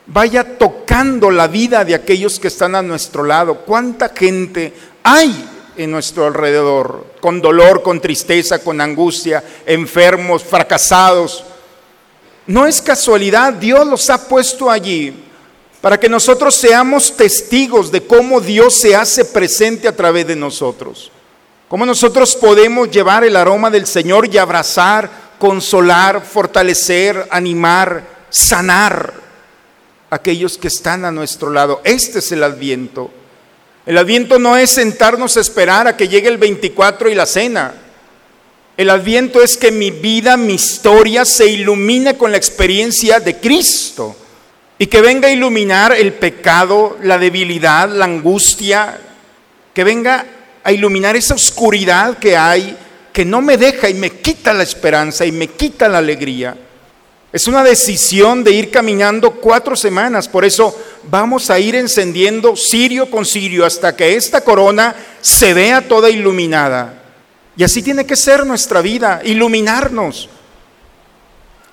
vaya 0.07 0.57
tocando 0.57 1.31
la 1.31 1.47
vida 1.47 1.85
de 1.85 1.95
aquellos 1.95 2.37
que 2.37 2.49
están 2.49 2.75
a 2.75 2.81
nuestro 2.81 3.23
lado. 3.23 3.59
¿Cuánta 3.59 4.09
gente 4.09 4.73
hay 5.03 5.41
en 5.77 5.89
nuestro 5.89 6.25
alrededor? 6.25 7.05
Con 7.21 7.39
dolor, 7.39 7.83
con 7.83 8.01
tristeza, 8.01 8.59
con 8.59 8.81
angustia, 8.81 9.41
enfermos, 9.65 10.43
fracasados. 10.43 11.45
No 12.45 12.67
es 12.67 12.81
casualidad, 12.81 13.53
Dios 13.53 13.87
los 13.87 14.09
ha 14.09 14.27
puesto 14.27 14.69
allí 14.69 15.30
para 15.81 15.99
que 15.99 16.07
nosotros 16.07 16.53
seamos 16.55 17.17
testigos 17.17 17.91
de 17.91 18.05
cómo 18.05 18.39
Dios 18.39 18.79
se 18.79 18.95
hace 18.95 19.25
presente 19.25 19.87
a 19.87 19.95
través 19.95 20.27
de 20.27 20.35
nosotros. 20.35 21.11
Cómo 21.67 21.87
nosotros 21.87 22.35
podemos 22.35 22.91
llevar 22.91 23.23
el 23.23 23.35
aroma 23.35 23.71
del 23.71 23.87
Señor 23.87 24.29
y 24.31 24.37
abrazar, 24.37 25.09
consolar, 25.39 26.23
fortalecer, 26.23 27.27
animar, 27.31 28.05
sanar 28.29 29.13
a 30.11 30.15
aquellos 30.15 30.57
que 30.57 30.67
están 30.67 31.03
a 31.03 31.11
nuestro 31.11 31.49
lado. 31.49 31.81
Este 31.83 32.19
es 32.19 32.31
el 32.31 32.43
adviento. 32.43 33.09
El 33.87 33.97
adviento 33.97 34.37
no 34.37 34.57
es 34.57 34.69
sentarnos 34.69 35.35
a 35.35 35.41
esperar 35.41 35.87
a 35.87 35.97
que 35.97 36.07
llegue 36.07 36.27
el 36.27 36.37
24 36.37 37.09
y 37.09 37.15
la 37.15 37.25
cena. 37.25 37.73
El 38.77 38.91
adviento 38.91 39.41
es 39.41 39.57
que 39.57 39.71
mi 39.71 39.89
vida, 39.89 40.37
mi 40.37 40.53
historia 40.53 41.25
se 41.25 41.47
ilumine 41.47 42.17
con 42.17 42.29
la 42.29 42.37
experiencia 42.37 43.19
de 43.19 43.39
Cristo 43.39 44.15
y 44.81 44.87
que 44.87 44.99
venga 44.99 45.27
a 45.27 45.31
iluminar 45.31 45.91
el 45.91 46.13
pecado, 46.13 46.97
la 47.03 47.19
debilidad, 47.19 47.87
la 47.87 48.05
angustia, 48.05 48.99
que 49.75 49.83
venga 49.83 50.25
a 50.63 50.71
iluminar 50.71 51.15
esa 51.15 51.35
oscuridad 51.35 52.17
que 52.17 52.35
hay, 52.35 52.75
que 53.13 53.23
no 53.23 53.41
me 53.41 53.57
deja 53.57 53.91
y 53.91 53.93
me 53.93 54.09
quita 54.09 54.55
la 54.55 54.63
esperanza 54.63 55.23
y 55.23 55.31
me 55.31 55.49
quita 55.49 55.87
la 55.87 55.99
alegría. 55.99 56.57
Es 57.31 57.45
una 57.45 57.63
decisión 57.63 58.43
de 58.43 58.53
ir 58.53 58.71
caminando 58.71 59.29
cuatro 59.29 59.75
semanas, 59.75 60.27
por 60.27 60.45
eso 60.45 60.75
vamos 61.03 61.51
a 61.51 61.59
ir 61.59 61.75
encendiendo 61.75 62.55
cirio 62.55 63.07
con 63.11 63.23
cirio 63.23 63.67
hasta 63.67 63.95
que 63.95 64.15
esta 64.15 64.41
corona 64.41 64.95
se 65.21 65.53
vea 65.53 65.87
toda 65.87 66.09
iluminada. 66.09 67.03
Y 67.55 67.63
así 67.63 67.83
tiene 67.83 68.07
que 68.07 68.15
ser 68.15 68.47
nuestra 68.47 68.81
vida, 68.81 69.21
iluminarnos 69.23 70.27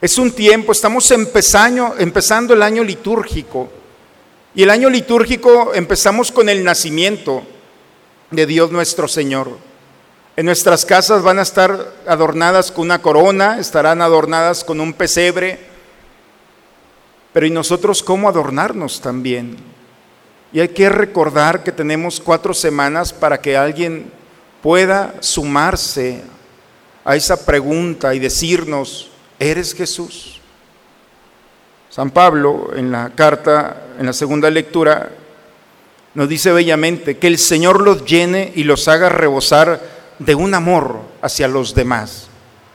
es 0.01 0.17
un 0.17 0.31
tiempo, 0.31 0.71
estamos 0.71 1.11
empezando, 1.11 2.55
el 2.55 2.63
año 2.63 2.85
litúrgico. 2.85 3.69
Y 4.55 4.63
el 4.63 4.71
año 4.71 4.89
litúrgico 4.89 5.75
empezamos 5.75 6.31
con 6.31 6.49
el 6.49 6.63
nacimiento 6.63 7.43
de 8.31 8.47
Dios 8.47 8.71
nuestro 8.71 9.09
Señor. 9.09 9.59
En 10.37 10.47
nuestras 10.47 10.87
casas 10.87 11.23
van 11.23 11.41
a 11.41 11.43
estar 11.43 11.95
adornadas 12.07 12.71
con 12.71 12.85
una 12.85 13.03
corona, 13.03 13.59
estarán 13.59 14.01
adornadas 14.01 14.63
con 14.63 14.81
un 14.81 14.93
pesebre. 14.93 15.59
Pero 17.33 17.47
¿y 17.47 17.51
nosotros 17.51 18.01
cómo 18.03 18.29
adornarnos 18.29 19.01
también? 19.01 19.57
Y 20.53 20.61
hay 20.61 20.69
que 20.69 20.89
recordar 20.89 21.65
que 21.65 21.73
tenemos 21.73 22.21
cuatro 22.21 22.55
semanas 22.55 23.13
para 23.13 23.41
que 23.41 23.57
alguien 23.57 24.13
pueda 24.63 25.15
sumarse 25.21 26.23
a 27.05 27.17
esa 27.17 27.45
pregunta 27.45 28.15
y 28.15 28.21
decirnos, 28.21 29.08
¿Eres 29.39 29.75
Jesús? 29.75 30.41
San 31.91 32.11
Pablo 32.11 32.71
en 32.77 32.93
la 32.93 33.11
carta, 33.11 33.89
en 33.99 34.07
la 34.07 34.13
segunda 34.13 34.51
lectura, 34.51 35.11
nos 36.15 36.29
dice 36.29 36.53
bellamente 36.53 37.19
que 37.19 37.27
el 37.27 37.39
Señor 37.39 37.81
los 37.83 38.05
llene 38.05 38.53
y 38.55 38.65
los 38.65 38.89
haga 38.89 39.09
rebosar 39.09 39.81
de 40.19 40.35
un 40.35 40.55
amor 40.55 41.01
hacia 41.23 41.49
los 41.49 41.75
demás. 41.75 42.29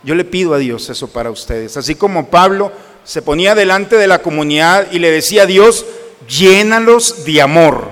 Yo 0.03 0.15
le 0.15 0.25
pido 0.25 0.53
a 0.53 0.57
Dios 0.57 0.89
eso 0.89 1.07
para 1.09 1.31
ustedes. 1.31 1.77
Así 1.77 1.95
como 1.95 2.29
Pablo 2.29 2.71
se 3.03 3.21
ponía 3.21 3.55
delante 3.55 3.97
de 3.97 4.07
la 4.07 4.19
comunidad 4.19 4.91
y 4.91 4.99
le 4.99 5.11
decía 5.11 5.43
a 5.43 5.45
Dios, 5.45 5.85
llénalos 6.27 7.25
de 7.25 7.41
amor. 7.41 7.89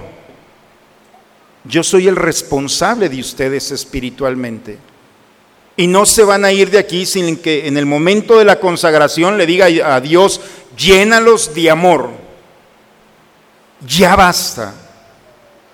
Yo 1.64 1.84
soy 1.84 2.08
el 2.08 2.16
responsable 2.16 3.08
de 3.10 3.20
ustedes 3.20 3.72
espiritualmente. 3.72 4.78
Y 5.78 5.88
no 5.88 6.06
se 6.06 6.24
van 6.24 6.46
a 6.46 6.52
ir 6.52 6.70
de 6.70 6.78
aquí 6.78 7.06
sin 7.06 7.38
que 7.38 7.68
en 7.68 7.78
el 7.78 7.86
momento 7.86 8.38
de 8.38 8.46
la 8.46 8.60
consagración 8.60 9.38
le 9.38 9.46
diga 9.46 9.68
a 9.96 10.02
Dios, 10.02 10.42
llénalos 10.78 11.54
de 11.54 11.70
amor. 11.70 12.10
Ya 13.88 14.16
basta. 14.16 14.74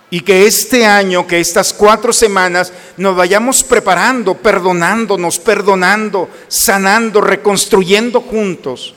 Y 0.09 0.21
que 0.21 0.45
este 0.45 0.85
año, 0.85 1.27
que 1.27 1.39
estas 1.39 1.73
cuatro 1.73 2.13
semanas, 2.13 2.71
nos 2.95 3.15
vayamos 3.15 3.63
preparando, 3.63 4.35
perdonándonos, 4.35 5.37
perdonando, 5.39 6.29
sanando, 6.47 7.19
reconstruyendo 7.19 8.21
juntos. 8.21 8.95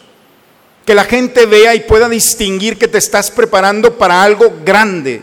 Que 0.86 0.94
la 0.94 1.04
gente 1.04 1.46
vea 1.46 1.74
y 1.74 1.80
pueda 1.80 2.08
distinguir 2.08 2.78
que 2.78 2.86
te 2.86 2.98
estás 2.98 3.30
preparando 3.30 3.98
para 3.98 4.22
algo 4.22 4.52
grande. 4.64 5.20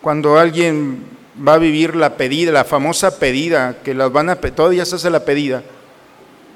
Cuando 0.00 0.38
alguien 0.38 1.04
va 1.36 1.54
a 1.54 1.58
vivir 1.58 1.96
la 1.96 2.16
pedida, 2.16 2.52
la 2.52 2.64
famosa 2.64 3.18
pedida, 3.18 3.76
que 3.82 3.94
las 3.94 4.12
van 4.12 4.30
a, 4.30 4.36
todavía 4.36 4.84
se 4.84 4.96
hace 4.96 5.10
la 5.10 5.24
pedida. 5.24 5.62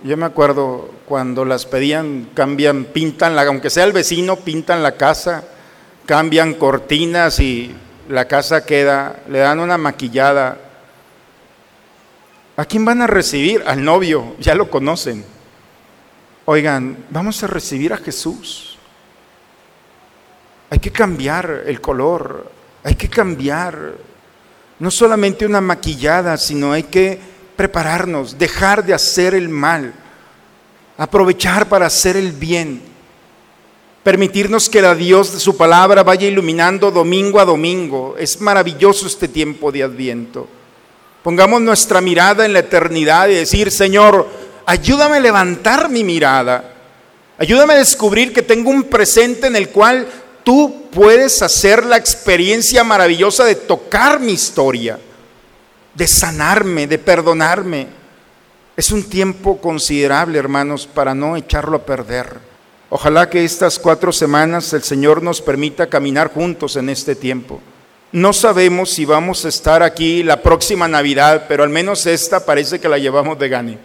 Yo 0.04 0.16
me 0.16 0.26
acuerdo 0.26 0.90
cuando 1.06 1.44
las 1.44 1.66
pedían, 1.66 2.28
cambian, 2.34 2.84
pintan, 2.84 3.34
la, 3.34 3.42
aunque 3.42 3.70
sea 3.70 3.84
el 3.84 3.92
vecino, 3.92 4.36
pintan 4.36 4.82
la 4.82 4.92
casa, 4.92 5.44
cambian 6.04 6.54
cortinas 6.54 7.40
y 7.40 7.74
la 8.08 8.26
casa 8.26 8.64
queda, 8.64 9.20
le 9.28 9.38
dan 9.38 9.58
una 9.58 9.78
maquillada. 9.78 10.58
¿A 12.56 12.64
quién 12.64 12.84
van 12.84 13.02
a 13.02 13.06
recibir? 13.06 13.64
Al 13.66 13.84
novio, 13.84 14.36
ya 14.38 14.54
lo 14.54 14.70
conocen. 14.70 15.24
Oigan, 16.44 17.04
vamos 17.10 17.42
a 17.42 17.48
recibir 17.48 17.92
a 17.92 17.96
Jesús. 17.96 18.78
Hay 20.70 20.78
que 20.78 20.92
cambiar 20.92 21.64
el 21.66 21.80
color, 21.80 22.50
hay 22.84 22.94
que 22.94 23.08
cambiar 23.08 23.94
no 24.78 24.90
solamente 24.90 25.46
una 25.46 25.60
maquillada, 25.60 26.36
sino 26.36 26.72
hay 26.72 26.84
que 26.84 27.18
prepararnos, 27.56 28.38
dejar 28.38 28.84
de 28.84 28.94
hacer 28.94 29.34
el 29.34 29.48
mal, 29.48 29.94
aprovechar 30.98 31.68
para 31.68 31.86
hacer 31.86 32.16
el 32.16 32.32
bien, 32.32 32.82
permitirnos 34.02 34.68
que 34.68 34.82
la 34.82 34.94
Dios 34.94 35.32
de 35.32 35.40
su 35.40 35.56
palabra 35.56 36.02
vaya 36.02 36.28
iluminando 36.28 36.90
domingo 36.90 37.40
a 37.40 37.44
domingo. 37.44 38.14
Es 38.18 38.40
maravilloso 38.40 39.06
este 39.06 39.28
tiempo 39.28 39.72
de 39.72 39.82
adviento. 39.82 40.48
Pongamos 41.22 41.60
nuestra 41.60 42.00
mirada 42.00 42.44
en 42.44 42.52
la 42.52 42.60
eternidad 42.60 43.28
y 43.28 43.34
decir, 43.34 43.72
Señor, 43.72 44.28
Ayúdame 44.66 45.18
a 45.18 45.20
levantar 45.20 45.88
mi 45.88 46.02
mirada. 46.02 46.72
Ayúdame 47.38 47.74
a 47.74 47.78
descubrir 47.78 48.32
que 48.32 48.42
tengo 48.42 48.70
un 48.70 48.82
presente 48.82 49.46
en 49.46 49.54
el 49.54 49.68
cual 49.68 50.08
tú 50.46 50.85
puedes 50.92 51.42
hacer 51.42 51.85
la 51.85 51.96
experiencia 51.96 52.85
maravillosa 52.85 53.44
de 53.44 53.56
tocar 53.56 54.20
mi 54.20 54.30
historia, 54.30 54.96
de 55.92 56.06
sanarme, 56.06 56.87
de 56.87 56.98
perdonarme. 56.98 57.88
Es 58.76 58.92
un 58.92 59.02
tiempo 59.02 59.61
considerable, 59.61 60.38
hermanos, 60.38 60.87
para 60.87 61.16
no 61.16 61.37
echarlo 61.37 61.78
a 61.78 61.85
perder. 61.85 62.38
Ojalá 62.90 63.28
que 63.28 63.44
estas 63.44 63.80
cuatro 63.80 64.12
semanas 64.12 64.72
el 64.72 64.85
Señor 64.85 65.20
nos 65.20 65.42
permita 65.42 65.88
caminar 65.88 66.32
juntos 66.32 66.76
en 66.76 66.90
este 66.90 67.16
tiempo. 67.16 67.61
No 68.12 68.32
sabemos 68.32 68.90
si 68.90 69.04
vamos 69.04 69.44
a 69.44 69.48
estar 69.48 69.82
aquí 69.82 70.22
la 70.22 70.42
próxima 70.42 70.87
Navidad, 70.87 71.46
pero 71.48 71.64
al 71.64 71.70
menos 71.70 72.06
esta 72.06 72.46
parece 72.46 72.78
que 72.78 72.88
la 72.88 72.98
llevamos 72.98 73.37
de 73.40 73.48
gane. 73.48 73.78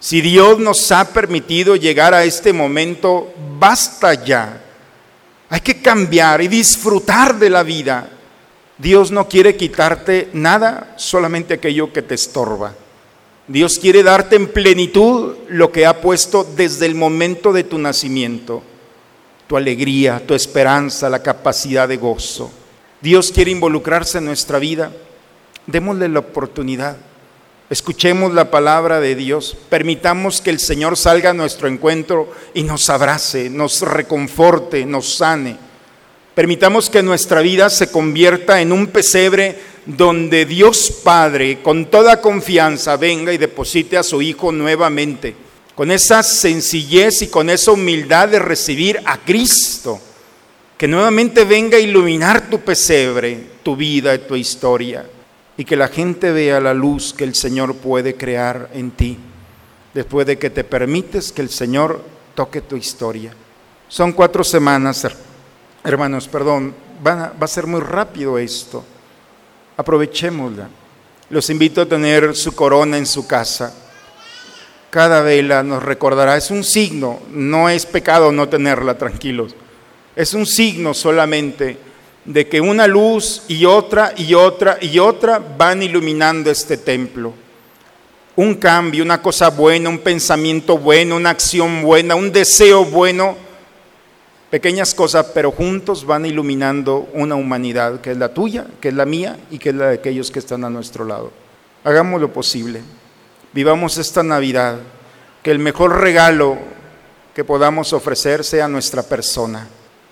Si 0.00 0.22
Dios 0.22 0.58
nos 0.58 0.90
ha 0.90 1.04
permitido 1.04 1.76
llegar 1.76 2.14
a 2.14 2.24
este 2.24 2.54
momento, 2.54 3.30
basta 3.58 4.14
ya. 4.14 4.64
Hay 5.50 5.60
que 5.60 5.80
cambiar 5.80 6.42
y 6.42 6.48
disfrutar 6.48 7.38
de 7.38 7.50
la 7.50 7.62
vida. 7.62 8.08
Dios 8.76 9.10
no 9.10 9.28
quiere 9.28 9.56
quitarte 9.56 10.28
nada, 10.32 10.94
solamente 10.96 11.54
aquello 11.54 11.92
que 11.92 12.02
te 12.02 12.14
estorba. 12.14 12.74
Dios 13.48 13.78
quiere 13.78 14.02
darte 14.02 14.36
en 14.36 14.48
plenitud 14.48 15.36
lo 15.48 15.72
que 15.72 15.86
ha 15.86 16.02
puesto 16.02 16.44
desde 16.44 16.84
el 16.84 16.94
momento 16.94 17.52
de 17.52 17.64
tu 17.64 17.78
nacimiento, 17.78 18.62
tu 19.46 19.56
alegría, 19.56 20.22
tu 20.24 20.34
esperanza, 20.34 21.08
la 21.08 21.22
capacidad 21.22 21.88
de 21.88 21.96
gozo. 21.96 22.52
Dios 23.00 23.32
quiere 23.32 23.50
involucrarse 23.50 24.18
en 24.18 24.26
nuestra 24.26 24.58
vida. 24.58 24.92
Démosle 25.66 26.08
la 26.08 26.18
oportunidad. 26.18 26.98
Escuchemos 27.70 28.32
la 28.32 28.50
palabra 28.50 28.98
de 28.98 29.14
Dios. 29.14 29.54
Permitamos 29.68 30.40
que 30.40 30.48
el 30.48 30.58
Señor 30.58 30.96
salga 30.96 31.30
a 31.30 31.34
nuestro 31.34 31.68
encuentro 31.68 32.32
y 32.54 32.62
nos 32.62 32.88
abrace, 32.88 33.50
nos 33.50 33.82
reconforte, 33.82 34.86
nos 34.86 35.16
sane. 35.16 35.56
Permitamos 36.34 36.88
que 36.88 37.02
nuestra 37.02 37.42
vida 37.42 37.68
se 37.68 37.90
convierta 37.90 38.62
en 38.62 38.72
un 38.72 38.86
pesebre 38.86 39.58
donde 39.84 40.46
Dios 40.46 40.90
Padre 41.04 41.60
con 41.60 41.90
toda 41.90 42.22
confianza 42.22 42.96
venga 42.96 43.34
y 43.34 43.38
deposite 43.38 43.98
a 43.98 44.02
su 44.02 44.22
Hijo 44.22 44.50
nuevamente, 44.50 45.34
con 45.74 45.90
esa 45.90 46.22
sencillez 46.22 47.20
y 47.20 47.28
con 47.28 47.50
esa 47.50 47.72
humildad 47.72 48.28
de 48.28 48.38
recibir 48.38 48.98
a 49.04 49.18
Cristo, 49.18 50.00
que 50.78 50.88
nuevamente 50.88 51.44
venga 51.44 51.76
a 51.76 51.80
iluminar 51.80 52.48
tu 52.48 52.60
pesebre, 52.60 53.38
tu 53.62 53.76
vida 53.76 54.14
y 54.14 54.18
tu 54.20 54.36
historia 54.36 55.04
y 55.58 55.64
que 55.64 55.76
la 55.76 55.88
gente 55.88 56.30
vea 56.30 56.60
la 56.60 56.72
luz 56.72 57.12
que 57.12 57.24
el 57.24 57.34
Señor 57.34 57.74
puede 57.74 58.14
crear 58.14 58.70
en 58.72 58.92
ti, 58.92 59.18
después 59.92 60.24
de 60.24 60.38
que 60.38 60.50
te 60.50 60.62
permites 60.62 61.32
que 61.32 61.42
el 61.42 61.50
Señor 61.50 62.00
toque 62.36 62.60
tu 62.60 62.76
historia. 62.76 63.34
Son 63.88 64.12
cuatro 64.12 64.44
semanas, 64.44 65.06
hermanos, 65.82 66.28
perdón, 66.28 66.72
va 67.04 67.34
a 67.40 67.46
ser 67.48 67.66
muy 67.66 67.80
rápido 67.80 68.38
esto. 68.38 68.84
Aprovechémosla. 69.76 70.68
Los 71.30 71.50
invito 71.50 71.82
a 71.82 71.86
tener 71.86 72.36
su 72.36 72.54
corona 72.54 72.96
en 72.96 73.06
su 73.06 73.26
casa. 73.26 73.74
Cada 74.90 75.22
vela 75.22 75.64
nos 75.64 75.82
recordará, 75.82 76.36
es 76.36 76.52
un 76.52 76.62
signo, 76.62 77.20
no 77.30 77.68
es 77.68 77.84
pecado 77.84 78.30
no 78.30 78.48
tenerla, 78.48 78.96
tranquilos. 78.96 79.56
Es 80.14 80.34
un 80.34 80.46
signo 80.46 80.94
solamente 80.94 81.87
de 82.28 82.46
que 82.46 82.60
una 82.60 82.86
luz 82.86 83.44
y 83.48 83.64
otra 83.64 84.12
y 84.14 84.34
otra 84.34 84.76
y 84.82 84.98
otra 84.98 85.38
van 85.38 85.82
iluminando 85.82 86.50
este 86.50 86.76
templo. 86.76 87.32
Un 88.36 88.56
cambio, 88.56 89.02
una 89.02 89.22
cosa 89.22 89.48
buena, 89.48 89.88
un 89.88 89.98
pensamiento 89.98 90.76
bueno, 90.76 91.16
una 91.16 91.30
acción 91.30 91.82
buena, 91.82 92.14
un 92.16 92.30
deseo 92.30 92.84
bueno, 92.84 93.34
pequeñas 94.50 94.94
cosas, 94.94 95.28
pero 95.32 95.50
juntos 95.50 96.04
van 96.04 96.26
iluminando 96.26 97.08
una 97.14 97.34
humanidad 97.34 98.02
que 98.02 98.10
es 98.10 98.18
la 98.18 98.34
tuya, 98.34 98.66
que 98.78 98.88
es 98.88 98.94
la 98.94 99.06
mía 99.06 99.38
y 99.50 99.58
que 99.58 99.70
es 99.70 99.74
la 99.74 99.88
de 99.88 99.94
aquellos 99.94 100.30
que 100.30 100.38
están 100.38 100.64
a 100.64 100.70
nuestro 100.70 101.06
lado. 101.06 101.32
Hagamos 101.82 102.20
lo 102.20 102.30
posible. 102.30 102.82
Vivamos 103.54 103.96
esta 103.96 104.22
Navidad, 104.22 104.76
que 105.42 105.50
el 105.50 105.58
mejor 105.58 105.98
regalo 105.98 106.58
que 107.34 107.42
podamos 107.42 107.94
ofrecer 107.94 108.44
sea 108.44 108.68
nuestra 108.68 109.02
persona 109.02 109.66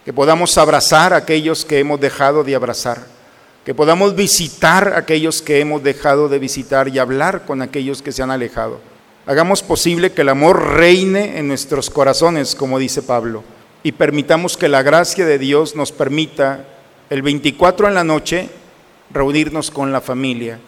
que 0.07 0.13
podamos 0.13 0.57
abrazar 0.57 1.13
a 1.13 1.17
aquellos 1.17 1.65
que 1.65 1.81
hemos 1.81 1.99
dejado 1.99 2.45
de 2.45 2.55
abrazar, 2.55 3.05
que 3.65 3.75
podamos 3.75 4.15
visitar 4.15 4.93
a 4.93 4.99
aquellos 4.99 5.43
que 5.43 5.59
hemos 5.59 5.83
dejado 5.83 6.29
de 6.29 6.39
visitar 6.39 6.87
y 6.87 7.01
hablar 7.01 7.45
con 7.45 7.61
aquellos 7.61 8.03
que 8.03 8.13
se 8.13 8.23
han 8.23 8.31
alejado. 8.31 8.79
Hagamos 9.27 9.65
posible 9.65 10.13
que 10.13 10.23
el 10.23 10.29
amor 10.29 10.77
reine 10.77 11.41
en 11.41 11.49
nuestros 11.49 11.91
corazones, 11.91 12.55
como 12.55 12.79
dice 12.79 13.03
Pablo, 13.03 13.43
y 13.83 13.91
permitamos 13.91 14.57
que 14.57 14.69
la 14.69 14.85
gracia 14.85 15.27
de 15.27 15.41
Dios 15.41 15.75
nos 15.75 15.91
permita 15.91 16.65
el 17.11 17.23
24 17.23 17.89
en 17.89 17.95
la 17.95 18.05
noche 18.05 18.49
reunirnos 19.11 19.73
con 19.73 19.91
la 19.91 20.01
familia, 20.01 20.61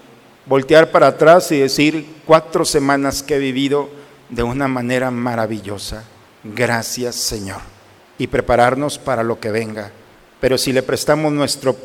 voltear 0.47 0.91
para 0.91 1.07
atrás 1.07 1.53
y 1.53 1.59
decir 1.59 2.05
cuatro 2.27 2.65
semanas 2.65 3.23
que 3.23 3.37
he 3.37 3.39
vivido 3.39 3.89
de 4.31 4.43
una 4.43 4.67
manera 4.67 5.13
maravillosa. 5.13 6.03
Gracias 6.43 7.15
Señor 7.15 7.78
y 8.19 8.27
prepararnos 8.27 8.99
para 8.99 9.23
lo 9.23 9.41
que 9.41 9.51
venga. 9.51 9.91
Pero 10.41 10.59
si 10.59 10.73
le 10.73 10.83
prestamos 10.83 11.33
nuestro, 11.33 11.77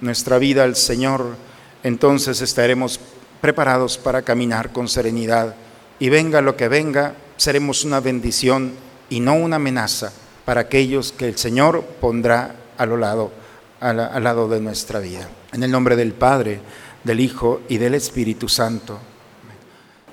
nuestra 0.00 0.38
vida 0.38 0.64
al 0.64 0.76
Señor, 0.76 1.36
entonces 1.82 2.40
estaremos 2.40 3.00
preparados 3.40 3.98
para 3.98 4.22
caminar 4.22 4.72
con 4.72 4.88
serenidad. 4.88 5.54
Y 5.98 6.08
venga 6.08 6.40
lo 6.40 6.56
que 6.56 6.68
venga, 6.68 7.14
seremos 7.36 7.84
una 7.84 8.00
bendición 8.00 8.72
y 9.08 9.20
no 9.20 9.34
una 9.34 9.56
amenaza 9.56 10.12
para 10.44 10.62
aquellos 10.62 11.12
que 11.12 11.28
el 11.28 11.36
Señor 11.36 11.84
pondrá 12.00 12.54
a 12.78 12.86
lo 12.86 12.96
lado, 12.96 13.32
al 13.80 14.24
lado 14.24 14.48
de 14.48 14.60
nuestra 14.60 15.00
vida. 15.00 15.28
En 15.52 15.62
el 15.62 15.70
nombre 15.70 15.96
del 15.96 16.12
Padre, 16.12 16.60
del 17.04 17.20
Hijo 17.20 17.62
y 17.68 17.78
del 17.78 17.94
Espíritu 17.94 18.48
Santo. 18.48 18.98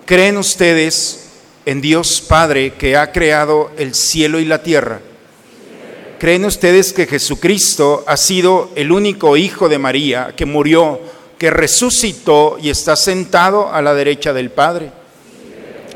¿Creen 0.05 0.37
ustedes 0.37 1.29
en 1.65 1.81
Dios 1.81 2.21
Padre 2.21 2.73
que 2.73 2.95
ha 2.95 3.11
creado 3.11 3.71
el 3.77 3.93
cielo 3.93 4.39
y 4.39 4.45
la 4.45 4.63
tierra? 4.63 5.01
¿Creen 6.19 6.45
ustedes 6.45 6.93
que 6.93 7.05
Jesucristo 7.05 8.03
ha 8.07 8.17
sido 8.17 8.71
el 8.75 8.91
único 8.91 9.37
hijo 9.37 9.69
de 9.69 9.77
María 9.77 10.33
que 10.35 10.47
murió, 10.47 10.99
que 11.37 11.51
resucitó 11.51 12.57
y 12.59 12.71
está 12.71 12.95
sentado 12.95 13.71
a 13.71 13.83
la 13.83 13.93
derecha 13.93 14.33
del 14.33 14.49
Padre? 14.49 14.91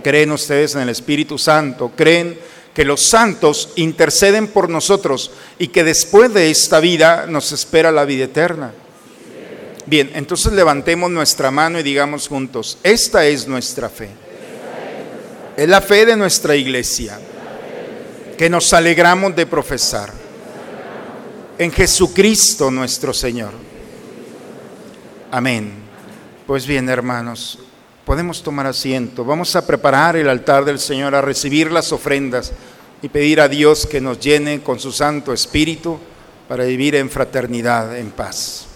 ¿Creen 0.04 0.32
ustedes 0.32 0.76
en 0.76 0.82
el 0.82 0.90
Espíritu 0.90 1.40
Santo? 1.40 1.92
¿Creen 1.96 2.38
que 2.72 2.86
los 2.86 3.02
santos 3.02 3.70
interceden 3.78 4.48
por 4.48 4.70
nosotros 4.70 5.32
y 5.58 5.70
que 5.70 5.84
después 5.84 6.32
de 6.32 6.52
esta 6.52 6.80
vida 6.80 7.26
nos 7.28 7.52
espera 7.52 7.92
la 7.92 8.06
vida 8.06 8.26
eterna? 8.26 8.74
Bien, 9.88 10.12
entonces 10.14 10.54
levantemos 10.54 11.10
nuestra 11.10 11.50
mano 11.50 11.80
y 11.80 11.84
digamos 11.84 12.28
juntos, 12.28 12.78
esta 12.84 13.26
es 13.26 13.48
nuestra 13.48 13.90
fe. 13.90 14.10
Es 15.58 15.68
la 15.68 15.82
fe 15.82 16.06
de 16.06 16.16
nuestra 16.16 16.56
iglesia 16.56 17.20
que 18.42 18.50
nos 18.50 18.74
alegramos 18.74 19.36
de 19.36 19.46
profesar 19.46 20.12
en 21.60 21.72
Jesucristo 21.72 22.72
nuestro 22.72 23.14
Señor. 23.14 23.52
Amén. 25.30 25.72
Pues 26.48 26.66
bien, 26.66 26.90
hermanos, 26.90 27.60
podemos 28.04 28.42
tomar 28.42 28.66
asiento. 28.66 29.24
Vamos 29.24 29.56
a 29.56 29.68
preparar 29.68 30.16
el 30.16 30.28
altar 30.28 30.66
del 30.66 30.80
Señor, 30.80 31.14
a 31.14 31.22
recibir 31.22 31.72
las 31.72 31.92
ofrendas 31.92 32.52
y 33.04 33.10
pedir 33.10 33.42
a 33.42 33.48
Dios 33.48 33.86
que 33.86 34.02
nos 34.02 34.20
llene 34.20 34.64
con 34.64 34.80
su 34.80 34.92
Santo 34.92 35.34
Espíritu 35.34 36.00
para 36.48 36.64
vivir 36.64 36.96
en 36.96 37.12
fraternidad, 37.12 37.96
en 37.96 38.10
paz. 38.10 38.71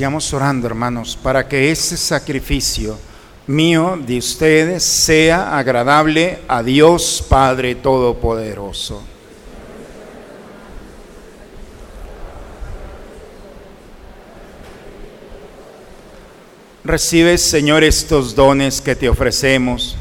Sigamos 0.00 0.32
orando, 0.32 0.66
hermanos, 0.66 1.14
para 1.14 1.46
que 1.46 1.70
ese 1.70 1.94
sacrificio 1.94 2.96
mío 3.46 3.98
de 4.00 4.16
ustedes 4.16 4.82
sea 4.82 5.58
agradable 5.58 6.38
a 6.48 6.62
Dios 6.62 7.22
Padre 7.28 7.74
Todopoderoso. 7.74 9.02
Recibe, 16.82 17.36
Señor, 17.36 17.84
estos 17.84 18.34
dones 18.34 18.80
que 18.80 18.96
te 18.96 19.06
ofrecemos, 19.06 19.98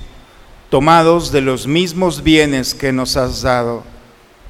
tomados 0.69 1.29
de 1.33 1.41
los 1.41 1.67
mismos 1.67 2.23
bienes 2.23 2.73
que 2.73 2.93
nos 2.93 3.17
has 3.17 3.41
dado, 3.41 3.83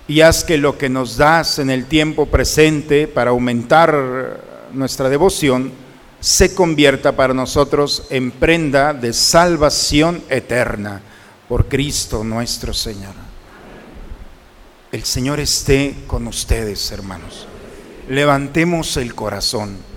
y 0.07 0.21
haz 0.21 0.43
que 0.43 0.59
lo 0.59 0.77
que 0.77 0.89
nos 0.89 1.17
das 1.17 1.57
en 1.57 1.71
el 1.71 1.87
tiempo 1.87 2.27
presente 2.27 3.07
para 3.07 3.31
aumentar 3.31 4.48
nuestra 4.73 5.09
devoción 5.09 5.71
se 6.19 6.53
convierta 6.53 7.15
para 7.15 7.33
nosotros 7.33 8.03
en 8.09 8.31
prenda 8.31 8.93
de 8.93 9.13
salvación 9.13 10.23
eterna 10.29 11.01
por 11.47 11.67
Cristo 11.67 12.23
nuestro 12.23 12.73
Señor. 12.73 13.13
El 14.91 15.03
Señor 15.03 15.39
esté 15.39 15.95
con 16.07 16.27
ustedes, 16.27 16.91
hermanos. 16.91 17.47
Levantemos 18.09 18.97
el 18.97 19.13
corazón 19.15 19.89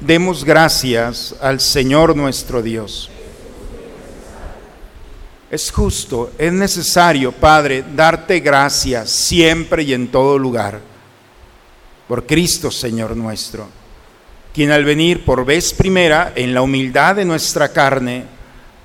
Demos 0.00 0.44
gracias 0.46 1.34
al 1.42 1.60
Señor 1.60 2.16
nuestro 2.16 2.62
Dios. 2.62 3.10
Es 5.50 5.70
justo, 5.70 6.32
es 6.38 6.50
necesario, 6.50 7.32
Padre, 7.32 7.84
darte 7.94 8.40
gracias 8.40 9.10
siempre 9.10 9.82
y 9.82 9.92
en 9.92 10.08
todo 10.08 10.38
lugar 10.38 10.80
por 12.10 12.26
Cristo, 12.26 12.72
Señor 12.72 13.16
nuestro, 13.16 13.68
quien 14.52 14.72
al 14.72 14.84
venir 14.84 15.24
por 15.24 15.44
vez 15.44 15.72
primera 15.72 16.32
en 16.34 16.52
la 16.52 16.60
humildad 16.60 17.14
de 17.14 17.24
nuestra 17.24 17.68
carne, 17.68 18.24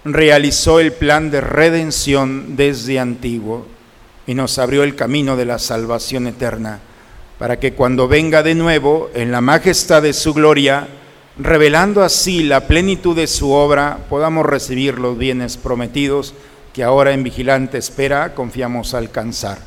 realizó 0.04 0.80
el 0.80 0.94
plan 0.94 1.32
de 1.32 1.42
redención 1.42 2.56
desde 2.56 3.00
antiguo 3.00 3.66
y 4.28 4.36
nos 4.36 4.60
abrió 4.60 4.84
el 4.84 4.96
camino 4.96 5.36
de 5.36 5.46
la 5.46 5.58
salvación 5.58 6.28
eterna, 6.28 6.82
para 7.40 7.60
que 7.60 7.74
cuando 7.74 8.08
venga 8.08 8.44
de 8.44 8.54
nuevo 8.54 9.10
en 9.16 9.32
la 9.32 9.42
majestad 9.42 10.04
de 10.04 10.14
su 10.14 10.32
gloria, 10.36 10.88
revelando 11.40 12.04
así 12.04 12.44
la 12.44 12.68
plenitud 12.68 13.16
de 13.16 13.26
su 13.26 13.50
obra, 13.54 14.06
podamos 14.08 14.46
recibir 14.46 15.00
los 15.00 15.18
bienes 15.18 15.58
prometidos 15.58 16.36
que 16.74 16.84
ahora 16.84 17.12
en 17.12 17.24
vigilante 17.24 17.80
espera 17.80 18.36
confiamos 18.36 18.94
alcanzar. 18.94 19.58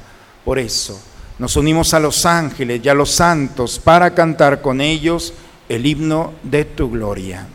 Por 0.44 0.60
eso 0.60 1.07
nos 1.38 1.56
unimos 1.56 1.94
a 1.94 2.00
los 2.00 2.26
ángeles 2.26 2.80
y 2.82 2.88
a 2.88 2.94
los 2.94 3.10
santos 3.10 3.78
para 3.78 4.14
cantar 4.14 4.60
con 4.60 4.80
ellos 4.80 5.32
el 5.68 5.86
himno 5.86 6.32
de 6.42 6.64
tu 6.64 6.90
gloria. 6.90 7.46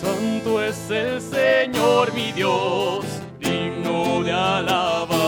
Santo 0.00 0.62
es 0.62 0.90
el 0.90 1.20
Señor 1.20 2.14
mi 2.14 2.32
Dios, 2.32 3.04
digno 3.40 4.22
de 4.22 4.32
alabanza, 4.32 5.27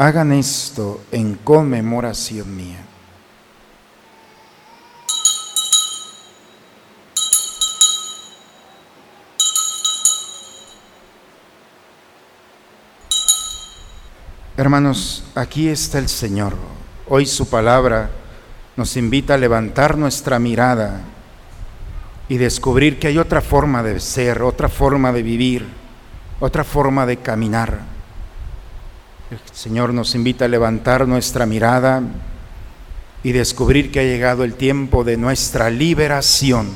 Hagan 0.00 0.30
esto 0.30 1.00
en 1.10 1.34
conmemoración 1.34 2.56
mía. 2.56 2.78
Hermanos, 14.56 15.24
aquí 15.34 15.66
está 15.68 15.98
el 15.98 16.08
Señor. 16.08 16.54
Hoy 17.08 17.26
su 17.26 17.48
palabra 17.50 18.08
nos 18.76 18.96
invita 18.96 19.34
a 19.34 19.38
levantar 19.38 19.98
nuestra 19.98 20.38
mirada 20.38 21.00
y 22.28 22.36
descubrir 22.36 23.00
que 23.00 23.08
hay 23.08 23.18
otra 23.18 23.40
forma 23.40 23.82
de 23.82 23.98
ser, 23.98 24.42
otra 24.42 24.68
forma 24.68 25.10
de 25.10 25.24
vivir, 25.24 25.66
otra 26.38 26.62
forma 26.62 27.04
de 27.04 27.16
caminar 27.16 27.97
el 29.30 29.38
Señor 29.52 29.92
nos 29.92 30.14
invita 30.14 30.46
a 30.46 30.48
levantar 30.48 31.06
nuestra 31.06 31.44
mirada 31.44 32.02
y 33.22 33.32
descubrir 33.32 33.92
que 33.92 34.00
ha 34.00 34.04
llegado 34.04 34.42
el 34.42 34.54
tiempo 34.54 35.04
de 35.04 35.18
nuestra 35.18 35.68
liberación. 35.68 36.68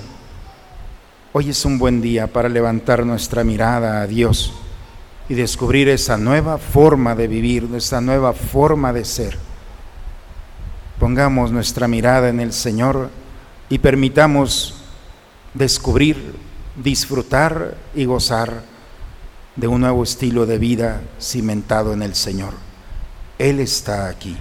Hoy 1.32 1.48
es 1.48 1.64
un 1.64 1.78
buen 1.78 2.02
día 2.02 2.26
para 2.26 2.50
levantar 2.50 3.06
nuestra 3.06 3.42
mirada 3.42 4.02
a 4.02 4.06
Dios 4.06 4.52
y 5.30 5.34
descubrir 5.34 5.88
esa 5.88 6.18
nueva 6.18 6.58
forma 6.58 7.14
de 7.14 7.26
vivir, 7.26 7.68
esa 7.74 8.02
nueva 8.02 8.34
forma 8.34 8.92
de 8.92 9.06
ser. 9.06 9.38
Pongamos 10.98 11.52
nuestra 11.52 11.88
mirada 11.88 12.28
en 12.28 12.38
el 12.38 12.52
Señor 12.52 13.08
y 13.70 13.78
permitamos 13.78 14.74
descubrir, 15.54 16.34
disfrutar 16.76 17.78
y 17.94 18.04
gozar 18.04 18.71
de 19.56 19.66
un 19.66 19.82
nuevo 19.82 20.02
estilo 20.02 20.46
de 20.46 20.58
vida 20.58 21.02
cimentado 21.20 21.92
en 21.92 22.02
el 22.02 22.14
Señor. 22.14 22.54
Él 23.38 23.60
está 23.60 24.08
aquí. 24.08 24.36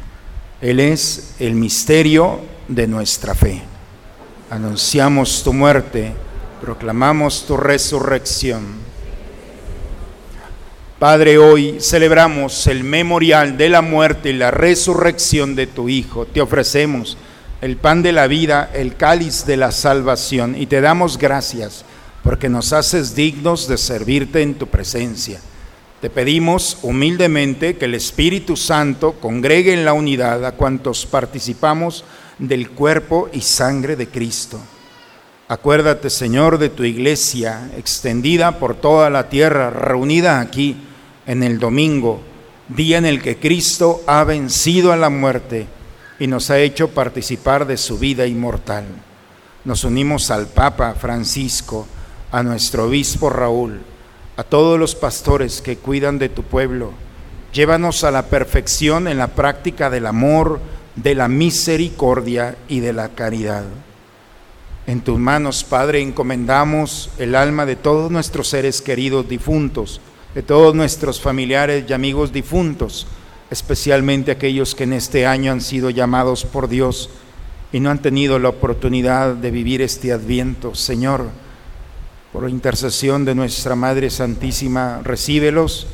Él 0.61 0.79
es 0.79 1.35
el 1.39 1.55
misterio 1.55 2.39
de 2.67 2.87
nuestra 2.87 3.35
fe. 3.35 3.61
Anunciamos 4.49 5.43
tu 5.43 5.53
muerte, 5.53 6.13
proclamamos 6.61 7.45
tu 7.45 7.57
resurrección. 7.57 8.91
Padre, 10.99 11.39
hoy 11.39 11.77
celebramos 11.81 12.67
el 12.67 12.83
memorial 12.83 13.57
de 13.57 13.69
la 13.69 13.81
muerte 13.81 14.29
y 14.29 14.33
la 14.33 14.51
resurrección 14.51 15.55
de 15.55 15.65
tu 15.65 15.89
Hijo. 15.89 16.27
Te 16.27 16.41
ofrecemos 16.41 17.17
el 17.61 17.77
pan 17.77 18.03
de 18.03 18.11
la 18.11 18.27
vida, 18.27 18.69
el 18.73 18.95
cáliz 18.95 19.45
de 19.45 19.57
la 19.57 19.71
salvación 19.71 20.55
y 20.55 20.67
te 20.67 20.79
damos 20.79 21.17
gracias 21.17 21.85
porque 22.23 22.49
nos 22.49 22.73
haces 22.73 23.15
dignos 23.15 23.67
de 23.67 23.77
servirte 23.77 24.41
en 24.41 24.55
tu 24.55 24.67
presencia. 24.67 25.39
Te 26.01 26.09
pedimos 26.09 26.79
humildemente 26.81 27.77
que 27.77 27.85
el 27.85 27.93
Espíritu 27.93 28.57
Santo 28.57 29.13
congregue 29.13 29.73
en 29.73 29.85
la 29.85 29.93
unidad 29.93 30.43
a 30.45 30.53
cuantos 30.53 31.05
participamos 31.05 32.03
del 32.39 32.71
cuerpo 32.71 33.29
y 33.31 33.41
sangre 33.41 33.95
de 33.95 34.07
Cristo. 34.07 34.59
Acuérdate, 35.47 36.09
Señor, 36.09 36.57
de 36.57 36.69
tu 36.69 36.83
iglesia 36.83 37.69
extendida 37.77 38.57
por 38.57 38.75
toda 38.75 39.09
la 39.09 39.29
tierra, 39.29 39.69
reunida 39.69 40.39
aquí 40.39 40.77
en 41.27 41.43
el 41.43 41.59
domingo, 41.59 42.21
día 42.69 42.97
en 42.97 43.05
el 43.05 43.21
que 43.21 43.37
Cristo 43.37 44.01
ha 44.07 44.23
vencido 44.23 44.91
a 44.91 44.97
la 44.97 45.09
muerte 45.09 45.67
y 46.19 46.27
nos 46.27 46.49
ha 46.49 46.59
hecho 46.59 46.89
participar 46.89 47.67
de 47.67 47.77
su 47.77 47.99
vida 47.99 48.25
inmortal. 48.25 48.85
Nos 49.65 49.83
unimos 49.83 50.31
al 50.31 50.47
Papa 50.47 50.93
Francisco, 50.93 51.85
a 52.31 52.43
nuestro 52.43 52.85
obispo 52.85 53.29
Raúl, 53.29 53.81
a 54.37 54.43
todos 54.43 54.79
los 54.79 54.95
pastores 54.95 55.61
que 55.61 55.77
cuidan 55.77 56.17
de 56.17 56.29
tu 56.29 56.43
pueblo. 56.43 56.91
Llévanos 57.53 58.03
a 58.03 58.11
la 58.11 58.27
perfección 58.27 59.07
en 59.07 59.17
la 59.17 59.27
práctica 59.27 59.89
del 59.89 60.05
amor, 60.05 60.59
de 60.95 61.15
la 61.15 61.27
misericordia 61.27 62.55
y 62.67 62.79
de 62.79 62.93
la 62.93 63.09
caridad. 63.09 63.65
En 64.87 65.01
tus 65.01 65.19
manos, 65.19 65.63
Padre, 65.63 66.01
encomendamos 66.01 67.09
el 67.17 67.35
alma 67.35 67.65
de 67.65 67.75
todos 67.75 68.09
nuestros 68.09 68.47
seres 68.47 68.81
queridos 68.81 69.27
difuntos, 69.27 70.01
de 70.33 70.41
todos 70.41 70.73
nuestros 70.73 71.21
familiares 71.21 71.85
y 71.87 71.93
amigos 71.93 72.31
difuntos, 72.31 73.05
especialmente 73.49 74.31
aquellos 74.31 74.73
que 74.73 74.85
en 74.85 74.93
este 74.93 75.25
año 75.25 75.51
han 75.51 75.61
sido 75.61 75.89
llamados 75.89 76.45
por 76.45 76.67
Dios 76.67 77.09
y 77.73 77.79
no 77.79 77.89
han 77.89 78.01
tenido 78.01 78.39
la 78.39 78.49
oportunidad 78.49 79.35
de 79.35 79.51
vivir 79.51 79.81
este 79.81 80.11
adviento. 80.13 80.73
Señor, 80.73 81.27
por 82.31 82.49
intercesión 82.49 83.25
de 83.25 83.35
nuestra 83.35 83.75
Madre 83.75 84.09
Santísima, 84.09 85.01
recíbelos, 85.03 85.87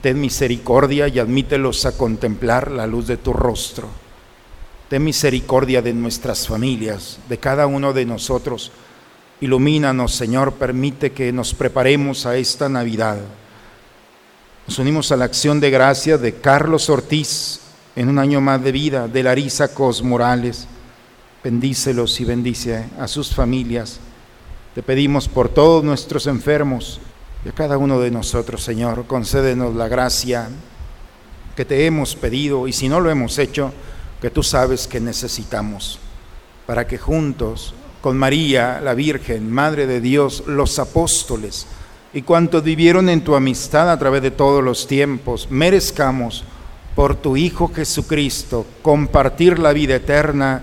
ten 0.00 0.20
misericordia 0.20 1.06
y 1.08 1.18
admítelos 1.18 1.84
a 1.84 1.96
contemplar 1.96 2.70
la 2.70 2.86
luz 2.86 3.06
de 3.06 3.18
tu 3.18 3.32
rostro. 3.32 3.88
Ten 4.88 5.04
misericordia 5.04 5.82
de 5.82 5.92
nuestras 5.92 6.48
familias, 6.48 7.18
de 7.28 7.38
cada 7.38 7.66
uno 7.66 7.92
de 7.92 8.06
nosotros. 8.06 8.72
Ilumínanos, 9.40 10.14
Señor, 10.14 10.54
permite 10.54 11.12
que 11.12 11.32
nos 11.32 11.54
preparemos 11.54 12.24
a 12.24 12.36
esta 12.36 12.68
Navidad. 12.68 13.18
Nos 14.66 14.78
unimos 14.78 15.12
a 15.12 15.16
la 15.16 15.26
acción 15.26 15.60
de 15.60 15.70
gracia 15.70 16.16
de 16.16 16.36
Carlos 16.36 16.88
Ortiz 16.88 17.60
en 17.96 18.08
un 18.08 18.18
año 18.18 18.40
más 18.40 18.62
de 18.64 18.72
vida, 18.72 19.08
de 19.08 19.22
Larisa 19.22 19.74
Cos 19.74 20.02
Morales. 20.02 20.66
Bendícelos 21.44 22.18
y 22.20 22.24
bendice 22.24 22.86
a 22.98 23.08
sus 23.08 23.34
familias 23.34 24.00
te 24.74 24.82
pedimos 24.82 25.28
por 25.28 25.48
todos 25.48 25.84
nuestros 25.84 26.26
enfermos 26.26 27.00
y 27.44 27.50
a 27.50 27.52
cada 27.52 27.76
uno 27.76 28.00
de 28.00 28.10
nosotros, 28.10 28.62
Señor, 28.62 29.06
concédenos 29.06 29.74
la 29.74 29.88
gracia 29.88 30.48
que 31.54 31.64
te 31.64 31.84
hemos 31.84 32.16
pedido 32.16 32.66
y 32.66 32.72
si 32.72 32.88
no 32.88 33.00
lo 33.00 33.10
hemos 33.10 33.38
hecho, 33.38 33.72
que 34.20 34.30
tú 34.30 34.42
sabes 34.42 34.86
que 34.86 35.00
necesitamos, 35.00 35.98
para 36.66 36.86
que 36.86 36.96
juntos, 36.96 37.74
con 38.00 38.16
María, 38.16 38.80
la 38.80 38.94
Virgen, 38.94 39.52
Madre 39.52 39.86
de 39.86 40.00
Dios, 40.00 40.44
los 40.46 40.78
apóstoles 40.78 41.66
y 42.14 42.22
cuantos 42.22 42.62
vivieron 42.62 43.08
en 43.08 43.22
tu 43.22 43.34
amistad 43.34 43.90
a 43.90 43.98
través 43.98 44.22
de 44.22 44.30
todos 44.30 44.62
los 44.62 44.86
tiempos, 44.86 45.48
merezcamos 45.50 46.44
por 46.94 47.16
tu 47.16 47.36
Hijo 47.36 47.70
Jesucristo 47.74 48.66
compartir 48.82 49.58
la 49.58 49.72
vida 49.72 49.96
eterna 49.96 50.62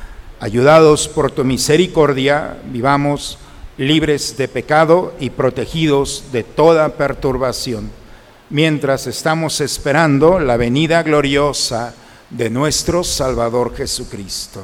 Ayudados 0.41 1.07
por 1.07 1.31
tu 1.31 1.43
misericordia, 1.43 2.57
vivamos 2.65 3.37
libres 3.77 4.35
de 4.37 4.47
pecado 4.47 5.13
y 5.19 5.29
protegidos 5.29 6.23
de 6.31 6.41
toda 6.41 6.97
perturbación, 6.97 7.91
mientras 8.49 9.05
estamos 9.05 9.61
esperando 9.61 10.39
la 10.39 10.57
venida 10.57 11.03
gloriosa 11.03 11.93
de 12.31 12.49
nuestro 12.49 13.03
Salvador 13.03 13.75
Jesucristo. 13.75 14.63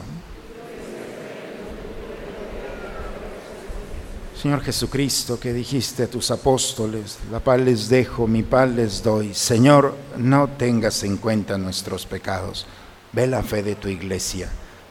Señor 4.41 4.63
Jesucristo, 4.63 5.39
que 5.39 5.53
dijiste 5.53 6.03
a 6.03 6.07
tus 6.07 6.31
apóstoles, 6.31 7.19
la 7.31 7.39
paz 7.39 7.59
les 7.59 7.87
dejo, 7.87 8.25
mi 8.25 8.41
paz 8.41 8.67
les 8.67 9.03
doy. 9.03 9.35
Señor, 9.35 9.93
no 10.17 10.47
tengas 10.47 11.03
en 11.03 11.17
cuenta 11.17 11.55
nuestros 11.59 12.07
pecados. 12.07 12.65
Ve 13.13 13.27
la 13.27 13.43
fe 13.43 13.61
de 13.61 13.75
tu 13.75 13.89
iglesia 13.89 14.49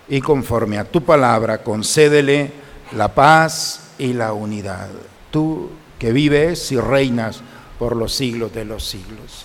y 0.08 0.20
conforme 0.20 0.78
a 0.78 0.84
tu 0.84 1.02
palabra 1.02 1.62
concédele 1.62 2.52
la 2.96 3.14
paz 3.14 3.90
y 3.98 4.12
la 4.12 4.32
unidad. 4.32 4.88
Tú 5.30 5.70
que 5.98 6.12
vives 6.12 6.70
y 6.72 6.78
reinas 6.78 7.40
por 7.78 7.96
los 7.96 8.14
siglos 8.14 8.52
de 8.52 8.64
los 8.64 8.84
siglos. 8.84 9.44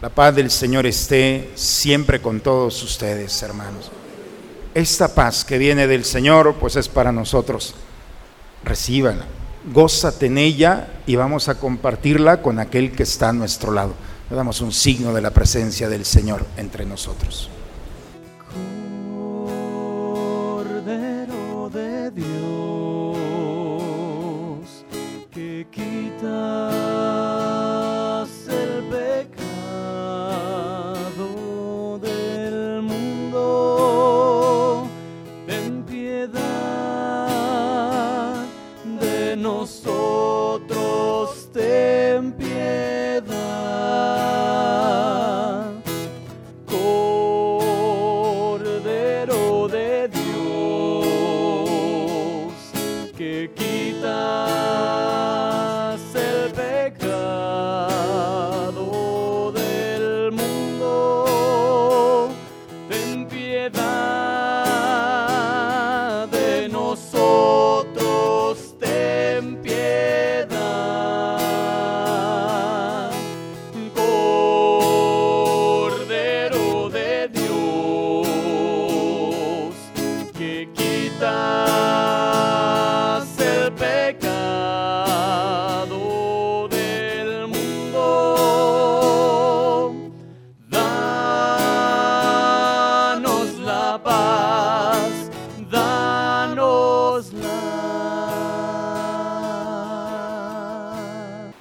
La 0.00 0.10
paz 0.10 0.34
del 0.34 0.50
Señor 0.50 0.86
esté 0.86 1.50
siempre 1.54 2.20
con 2.20 2.40
todos 2.40 2.82
ustedes, 2.82 3.42
hermanos. 3.42 3.90
Esta 4.74 5.12
paz 5.12 5.44
que 5.44 5.58
viene 5.58 5.86
del 5.88 6.04
Señor, 6.04 6.54
pues 6.60 6.76
es 6.76 6.88
para 6.88 7.10
nosotros. 7.10 7.74
Recíbanla, 8.64 9.24
gózate 9.72 10.26
en 10.26 10.38
ella 10.38 10.88
y 11.06 11.16
vamos 11.16 11.48
a 11.48 11.58
compartirla 11.58 12.42
con 12.42 12.60
aquel 12.60 12.92
que 12.92 13.02
está 13.02 13.30
a 13.30 13.32
nuestro 13.32 13.72
lado. 13.72 13.94
Le 14.30 14.36
damos 14.36 14.60
un 14.60 14.72
signo 14.72 15.12
de 15.12 15.22
la 15.22 15.30
presencia 15.30 15.88
del 15.88 16.04
Señor 16.04 16.46
entre 16.56 16.84
nosotros. 16.84 17.50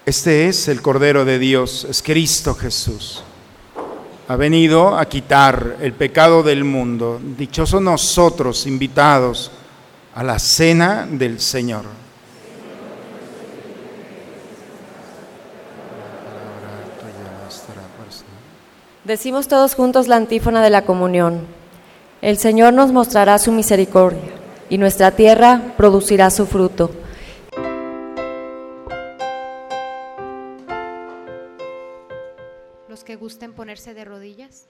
Este 0.08 0.48
es 0.48 0.70
el 0.70 0.82
Cordero 0.82 1.26
de 1.26 1.38
Dios, 1.38 1.86
es 1.90 2.02
Cristo 2.02 2.56
Jesús. 2.56 3.24
Ha 4.30 4.38
venido 4.38 4.98
a 4.98 5.04
quitar 5.04 5.76
el 5.82 5.92
pecado 5.92 6.44
del 6.44 6.64
mundo. 6.64 7.20
Dichosos 7.38 7.82
nosotros 7.82 8.66
invitados 8.68 9.52
a 10.16 10.24
la 10.24 10.40
cena 10.40 11.06
del 11.12 11.42
Señor. 11.42 11.84
Decimos 19.04 19.50
todos 19.50 19.76
juntos 19.76 20.08
la 20.08 20.16
antífona 20.16 20.64
de 20.64 20.70
la 20.70 20.84
comunión. 20.84 21.42
El 22.22 22.38
Señor 22.38 22.74
nos 22.74 22.94
mostrará 22.94 23.38
su 23.40 23.52
misericordia 23.52 24.32
y 24.70 24.78
nuestra 24.78 25.12
tierra 25.12 25.74
producirá 25.76 26.30
su 26.30 26.46
fruto. 26.46 26.92
Gusten 33.28 33.52
ponerse 33.52 33.94
de 33.94 34.06
rodillas. 34.06 34.70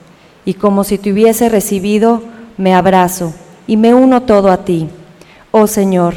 y 0.51 0.53
como 0.53 0.83
si 0.83 0.97
te 0.97 1.13
hubiese 1.13 1.47
recibido, 1.47 2.23
me 2.57 2.75
abrazo 2.75 3.33
y 3.67 3.77
me 3.77 3.93
uno 3.93 4.23
todo 4.23 4.51
a 4.51 4.65
ti. 4.65 4.89
Oh 5.49 5.65
Señor, 5.65 6.15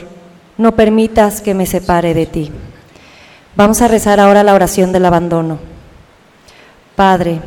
no 0.58 0.74
permitas 0.74 1.40
que 1.40 1.54
me 1.54 1.66
separe 1.66 2.14
de 2.14 2.26
ti. 2.26 2.50
Vamos 3.54 3.80
a 3.80 3.86
rezar 3.86 4.18
ahora 4.18 4.42
la 4.42 4.54
oración 4.54 4.90
del 4.90 5.04
abandono. 5.04 5.58
Padre, 6.96 7.38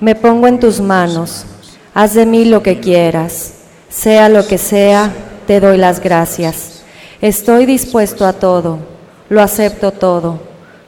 me 0.00 0.14
pongo 0.14 0.46
en 0.46 0.58
tus 0.58 0.80
manos, 0.80 1.44
haz 1.92 2.14
de 2.14 2.24
mí 2.24 2.46
lo 2.46 2.62
que 2.62 2.80
quieras, 2.80 3.52
sea 3.90 4.30
lo 4.30 4.46
que 4.46 4.56
sea, 4.56 5.12
te 5.46 5.60
doy 5.60 5.76
las 5.76 6.00
gracias. 6.00 6.82
Estoy 7.20 7.66
dispuesto 7.66 8.24
a 8.24 8.32
todo, 8.32 8.78
lo 9.28 9.42
acepto 9.42 9.90
todo, 9.90 10.40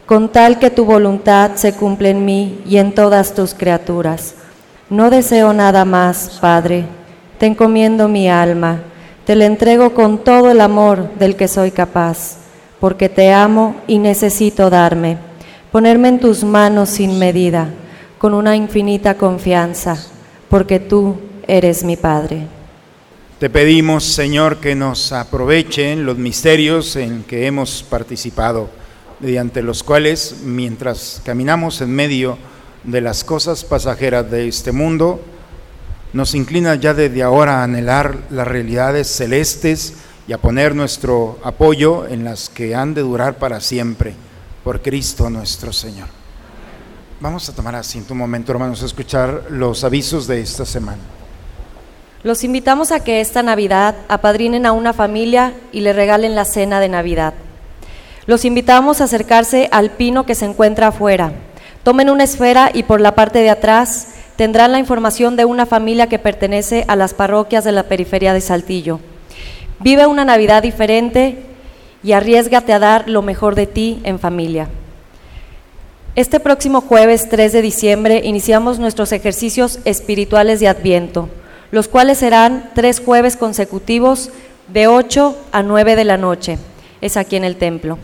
con 0.06 0.30
tal 0.30 0.58
que 0.58 0.70
tu 0.70 0.86
voluntad 0.86 1.50
se 1.56 1.74
cumpla 1.74 2.08
en 2.08 2.24
mí 2.24 2.62
y 2.66 2.78
en 2.78 2.94
todas 2.94 3.34
tus 3.34 3.52
criaturas. 3.52 4.36
No 4.94 5.10
deseo 5.10 5.52
nada 5.52 5.84
más, 5.84 6.38
Padre, 6.40 6.84
te 7.40 7.46
encomiendo 7.46 8.06
mi 8.06 8.28
alma, 8.28 8.80
te 9.26 9.34
la 9.34 9.44
entrego 9.44 9.92
con 9.92 10.22
todo 10.22 10.52
el 10.52 10.60
amor 10.60 11.10
del 11.18 11.34
que 11.34 11.48
soy 11.48 11.72
capaz 11.72 12.36
porque 12.78 13.08
te 13.08 13.32
amo 13.32 13.74
y 13.88 13.98
necesito 13.98 14.70
darme, 14.70 15.18
ponerme 15.72 16.10
en 16.10 16.20
tus 16.20 16.44
manos 16.44 16.90
sin 16.90 17.18
medida, 17.18 17.70
con 18.18 18.34
una 18.34 18.54
infinita 18.54 19.16
confianza, 19.16 20.00
porque 20.48 20.78
tú 20.78 21.16
eres 21.48 21.82
mi 21.82 21.96
Padre. 21.96 22.46
Te 23.40 23.50
pedimos, 23.50 24.04
Señor, 24.04 24.58
que 24.58 24.76
nos 24.76 25.10
aprovechen 25.10 26.06
los 26.06 26.18
misterios 26.18 26.94
en 26.94 27.24
que 27.24 27.48
hemos 27.48 27.82
participado, 27.82 28.68
mediante 29.18 29.60
los 29.60 29.82
cuales, 29.82 30.36
mientras 30.44 31.20
caminamos 31.24 31.80
en 31.80 31.90
medio 31.90 32.38
de 32.84 33.00
las 33.00 33.24
cosas 33.24 33.64
pasajeras 33.64 34.30
de 34.30 34.48
este 34.48 34.72
mundo, 34.72 35.20
nos 36.12 36.34
inclina 36.34 36.74
ya 36.76 36.94
desde 36.94 37.22
ahora 37.22 37.60
a 37.60 37.64
anhelar 37.64 38.18
las 38.30 38.46
realidades 38.46 39.08
celestes 39.08 39.94
y 40.28 40.32
a 40.32 40.38
poner 40.38 40.74
nuestro 40.74 41.38
apoyo 41.42 42.06
en 42.06 42.24
las 42.24 42.48
que 42.48 42.74
han 42.74 42.94
de 42.94 43.02
durar 43.02 43.36
para 43.36 43.60
siempre, 43.60 44.14
por 44.62 44.80
Cristo 44.80 45.28
nuestro 45.28 45.72
Señor. 45.72 46.08
Vamos 47.20 47.48
a 47.48 47.54
tomar 47.54 47.74
asiento 47.74 48.12
un 48.12 48.18
momento, 48.18 48.52
hermanos, 48.52 48.82
a 48.82 48.86
escuchar 48.86 49.46
los 49.50 49.82
avisos 49.82 50.26
de 50.26 50.40
esta 50.40 50.64
semana. 50.64 51.02
Los 52.22 52.44
invitamos 52.44 52.90
a 52.90 53.00
que 53.00 53.20
esta 53.20 53.42
Navidad 53.42 53.96
apadrinen 54.08 54.66
a 54.66 54.72
una 54.72 54.92
familia 54.92 55.54
y 55.72 55.80
le 55.80 55.92
regalen 55.92 56.34
la 56.34 56.44
cena 56.44 56.80
de 56.80 56.88
Navidad. 56.88 57.34
Los 58.26 58.44
invitamos 58.46 59.00
a 59.00 59.04
acercarse 59.04 59.68
al 59.72 59.90
pino 59.90 60.24
que 60.24 60.34
se 60.34 60.46
encuentra 60.46 60.88
afuera. 60.88 61.32
Tomen 61.84 62.08
una 62.08 62.24
esfera 62.24 62.70
y 62.72 62.84
por 62.84 63.02
la 63.02 63.14
parte 63.14 63.40
de 63.40 63.50
atrás 63.50 64.08
tendrán 64.36 64.72
la 64.72 64.78
información 64.78 65.36
de 65.36 65.44
una 65.44 65.66
familia 65.66 66.08
que 66.08 66.18
pertenece 66.18 66.86
a 66.88 66.96
las 66.96 67.12
parroquias 67.12 67.62
de 67.62 67.72
la 67.72 67.82
periferia 67.82 68.32
de 68.32 68.40
Saltillo. 68.40 69.00
Vive 69.80 70.06
una 70.06 70.24
Navidad 70.24 70.62
diferente 70.62 71.42
y 72.02 72.12
arriesgate 72.12 72.72
a 72.72 72.78
dar 72.78 73.10
lo 73.10 73.20
mejor 73.20 73.54
de 73.54 73.66
ti 73.66 74.00
en 74.04 74.18
familia. 74.18 74.68
Este 76.16 76.40
próximo 76.40 76.80
jueves 76.80 77.28
3 77.28 77.52
de 77.52 77.60
diciembre 77.60 78.22
iniciamos 78.24 78.78
nuestros 78.78 79.12
ejercicios 79.12 79.80
espirituales 79.84 80.60
de 80.60 80.68
Adviento, 80.68 81.28
los 81.70 81.88
cuales 81.88 82.16
serán 82.16 82.70
tres 82.74 83.02
jueves 83.04 83.36
consecutivos 83.36 84.30
de 84.68 84.86
8 84.86 85.36
a 85.52 85.62
9 85.62 85.96
de 85.96 86.04
la 86.04 86.16
noche. 86.16 86.58
Es 87.02 87.18
aquí 87.18 87.36
en 87.36 87.44
el 87.44 87.56
templo. 87.56 87.98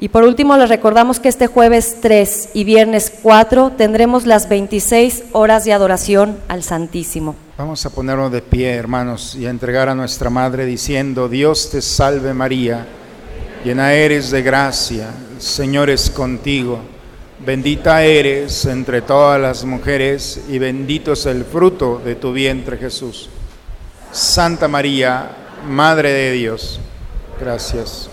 Y 0.00 0.10
por 0.10 0.22
último, 0.22 0.56
les 0.56 0.68
recordamos 0.68 1.18
que 1.18 1.28
este 1.28 1.48
jueves 1.48 1.96
3 2.00 2.50
y 2.54 2.62
viernes 2.62 3.12
4 3.20 3.72
tendremos 3.76 4.26
las 4.26 4.48
26 4.48 5.24
horas 5.32 5.64
de 5.64 5.72
adoración 5.72 6.38
al 6.46 6.62
Santísimo. 6.62 7.34
Vamos 7.56 7.84
a 7.84 7.90
ponernos 7.90 8.30
de 8.30 8.40
pie, 8.40 8.74
hermanos, 8.74 9.34
y 9.34 9.46
a 9.46 9.50
entregar 9.50 9.88
a 9.88 9.96
nuestra 9.96 10.30
Madre 10.30 10.66
diciendo, 10.66 11.28
Dios 11.28 11.70
te 11.70 11.82
salve 11.82 12.32
María, 12.32 12.86
llena 13.64 13.92
eres 13.92 14.30
de 14.30 14.42
gracia, 14.42 15.08
el 15.34 15.42
Señor 15.42 15.90
es 15.90 16.10
contigo, 16.10 16.78
bendita 17.44 18.04
eres 18.04 18.66
entre 18.66 19.02
todas 19.02 19.40
las 19.40 19.64
mujeres 19.64 20.42
y 20.48 20.60
bendito 20.60 21.14
es 21.14 21.26
el 21.26 21.44
fruto 21.44 22.00
de 22.04 22.14
tu 22.14 22.32
vientre 22.32 22.76
Jesús. 22.76 23.30
Santa 24.12 24.68
María, 24.68 25.32
Madre 25.68 26.12
de 26.12 26.30
Dios, 26.30 26.78
gracias. 27.40 28.08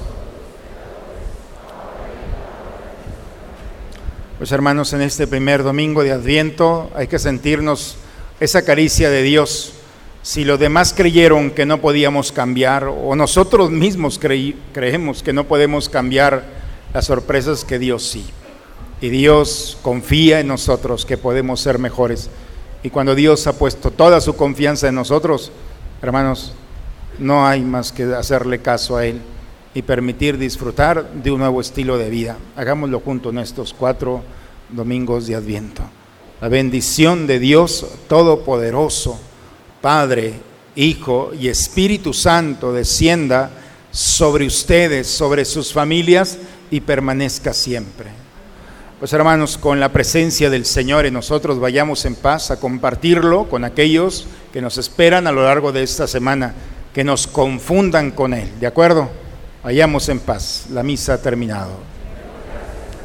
Pues 4.37 4.51
hermanos, 4.51 4.91
en 4.91 5.01
este 5.01 5.27
primer 5.27 5.63
domingo 5.63 6.03
de 6.03 6.11
Adviento 6.11 6.91
hay 6.93 7.07
que 7.07 7.19
sentirnos 7.19 7.95
esa 8.41 8.65
caricia 8.65 9.09
de 9.09 9.23
Dios. 9.23 9.71
Si 10.23 10.43
los 10.43 10.59
demás 10.59 10.93
creyeron 10.93 11.51
que 11.51 11.65
no 11.65 11.79
podíamos 11.79 12.33
cambiar, 12.33 12.83
o 12.83 13.15
nosotros 13.15 13.71
mismos 13.71 14.19
creemos 14.19 15.23
que 15.23 15.31
no 15.31 15.45
podemos 15.45 15.87
cambiar 15.87 16.43
las 16.93 17.05
sorpresas 17.05 17.63
que 17.63 17.79
Dios 17.79 18.03
sí. 18.03 18.25
Y 18.99 19.07
Dios 19.07 19.77
confía 19.81 20.41
en 20.41 20.49
nosotros 20.49 21.05
que 21.05 21.15
podemos 21.15 21.61
ser 21.61 21.79
mejores. 21.79 22.29
Y 22.83 22.89
cuando 22.89 23.15
Dios 23.15 23.47
ha 23.47 23.57
puesto 23.57 23.89
toda 23.89 24.19
su 24.19 24.35
confianza 24.35 24.89
en 24.89 24.95
nosotros, 24.95 25.53
hermanos, 26.01 26.53
no 27.19 27.47
hay 27.47 27.61
más 27.61 27.93
que 27.93 28.03
hacerle 28.03 28.59
caso 28.59 28.97
a 28.97 29.05
Él 29.05 29.21
y 29.75 29.81
permitir 29.81 30.37
disfrutar 30.37 31.11
de 31.11 31.31
un 31.31 31.41
nuevo 31.41 31.59
estilo 31.59 31.97
de 31.97 32.09
vida. 32.09 32.37
Hagámoslo 32.55 33.01
juntos 33.01 33.33
en 33.33 33.39
estos 33.39 33.73
cuatro 33.73 34.23
domingos 34.69 35.27
de 35.27 35.35
Adviento. 35.35 35.83
La 36.41 36.47
bendición 36.47 37.27
de 37.27 37.39
Dios 37.39 37.85
Todopoderoso, 38.07 39.19
Padre, 39.81 40.33
Hijo 40.77 41.31
y 41.37 41.49
Espíritu 41.49 42.13
Santo 42.13 42.71
descienda 42.71 43.51
sobre 43.91 44.45
ustedes, 44.45 45.07
sobre 45.07 45.43
sus 45.43 45.73
familias 45.73 46.37
y 46.71 46.79
permanezca 46.79 47.53
siempre. 47.53 48.11
Pues 48.97 49.11
hermanos, 49.11 49.57
con 49.57 49.81
la 49.81 49.91
presencia 49.91 50.49
del 50.49 50.65
Señor 50.65 51.05
en 51.05 51.13
nosotros 51.13 51.59
vayamos 51.59 52.05
en 52.05 52.15
paz 52.15 52.49
a 52.49 52.61
compartirlo 52.61 53.49
con 53.49 53.65
aquellos 53.65 54.25
que 54.53 54.61
nos 54.61 54.77
esperan 54.77 55.27
a 55.27 55.33
lo 55.33 55.43
largo 55.43 55.73
de 55.73 55.83
esta 55.83 56.07
semana, 56.07 56.53
que 56.93 57.03
nos 57.03 57.27
confundan 57.27 58.11
con 58.11 58.33
Él, 58.33 58.49
¿de 58.61 58.67
acuerdo? 58.67 59.24
Vayamos 59.65 60.07
en 60.09 60.19
paz, 60.19 60.67
la 60.69 60.83
misa 60.83 61.15
ha 61.15 61.17
terminado. 61.17 61.71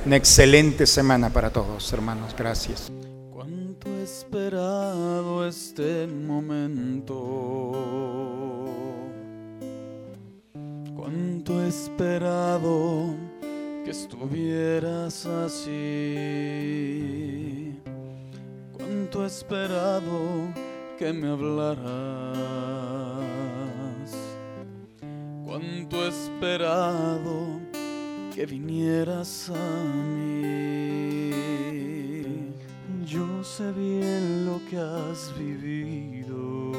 Una 0.05 0.17
excelente 0.17 0.85
semana 0.85 1.31
para 1.31 1.49
todos, 1.49 1.91
hermanos, 1.91 2.37
gracias. 2.37 2.93
Cuánto 3.33 3.89
he 3.89 4.03
esperado 4.03 5.49
este 5.49 6.07
momento. 6.07 7.73
Cuánto 10.95 11.65
he 11.65 11.69
esperado 11.69 13.15
que 13.83 13.91
estuvieras 13.93 15.25
así. 15.25 15.65
Cuánto 18.77 19.25
he 19.25 19.29
esperado 19.29 20.53
que 20.99 21.11
me 21.11 21.29
hablaras. 21.31 23.10
He 25.63 26.09
esperado 26.09 27.61
que 28.35 28.47
vinieras 28.47 29.51
a 29.51 29.85
mí. 29.85 31.31
Yo 33.05 33.45
sé 33.45 33.71
bien 33.73 34.47
lo 34.47 34.61
que 34.69 34.79
has 34.79 35.33
vivido. 35.39 36.73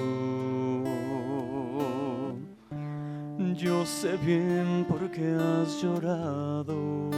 Yo 3.56 3.86
sé 3.86 4.18
bien 4.18 4.86
por 4.90 5.12
qué 5.12 5.36
has 5.36 5.82
llorado. 5.82 7.10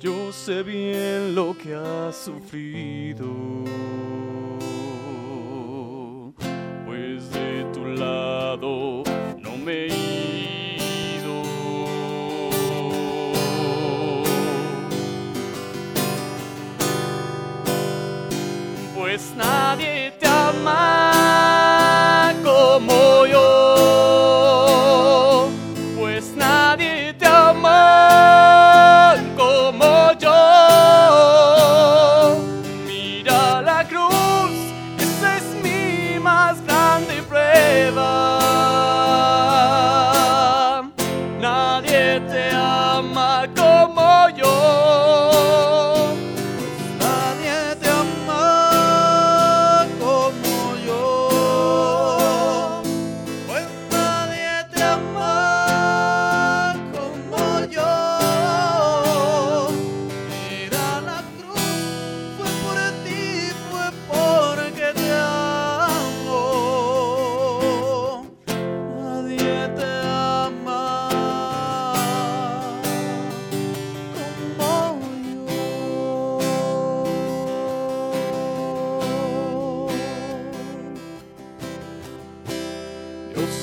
Yo 0.00 0.32
sé 0.32 0.62
bien 0.62 1.34
lo 1.34 1.56
que 1.56 1.74
has 1.74 2.16
sufrido. 2.16 3.26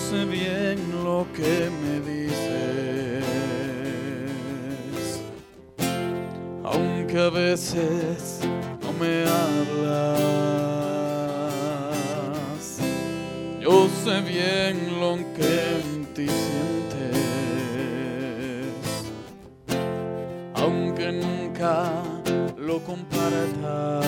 Sé 0.10 0.24
bien 0.26 0.78
lo 1.04 1.26
que 1.36 1.70
me 1.82 2.00
dices, 2.00 3.26
aunque 6.64 7.18
a 7.20 7.30
veces 7.32 8.42
no 8.84 8.94
me 9.00 9.24
hablas. 9.24 9.96
Yo 13.60 13.90
sé 14.04 14.22
bien 14.22 14.76
lo 15.00 15.18
que 15.36 15.54
en 15.82 16.06
ti 16.14 16.28
sientes, 16.28 17.18
aunque 20.54 21.12
nunca 21.12 21.74
lo 22.58 22.80
compartas. 22.84 24.06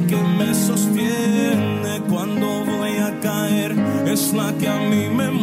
que 0.00 0.16
me 0.16 0.54
sostiene 0.54 2.00
cuando 2.08 2.64
voy 2.64 2.96
a 2.98 3.18
caer, 3.20 3.72
es 4.06 4.32
la 4.32 4.52
que 4.58 4.68
a 4.68 4.78
mí 4.78 5.08
me 5.08 5.35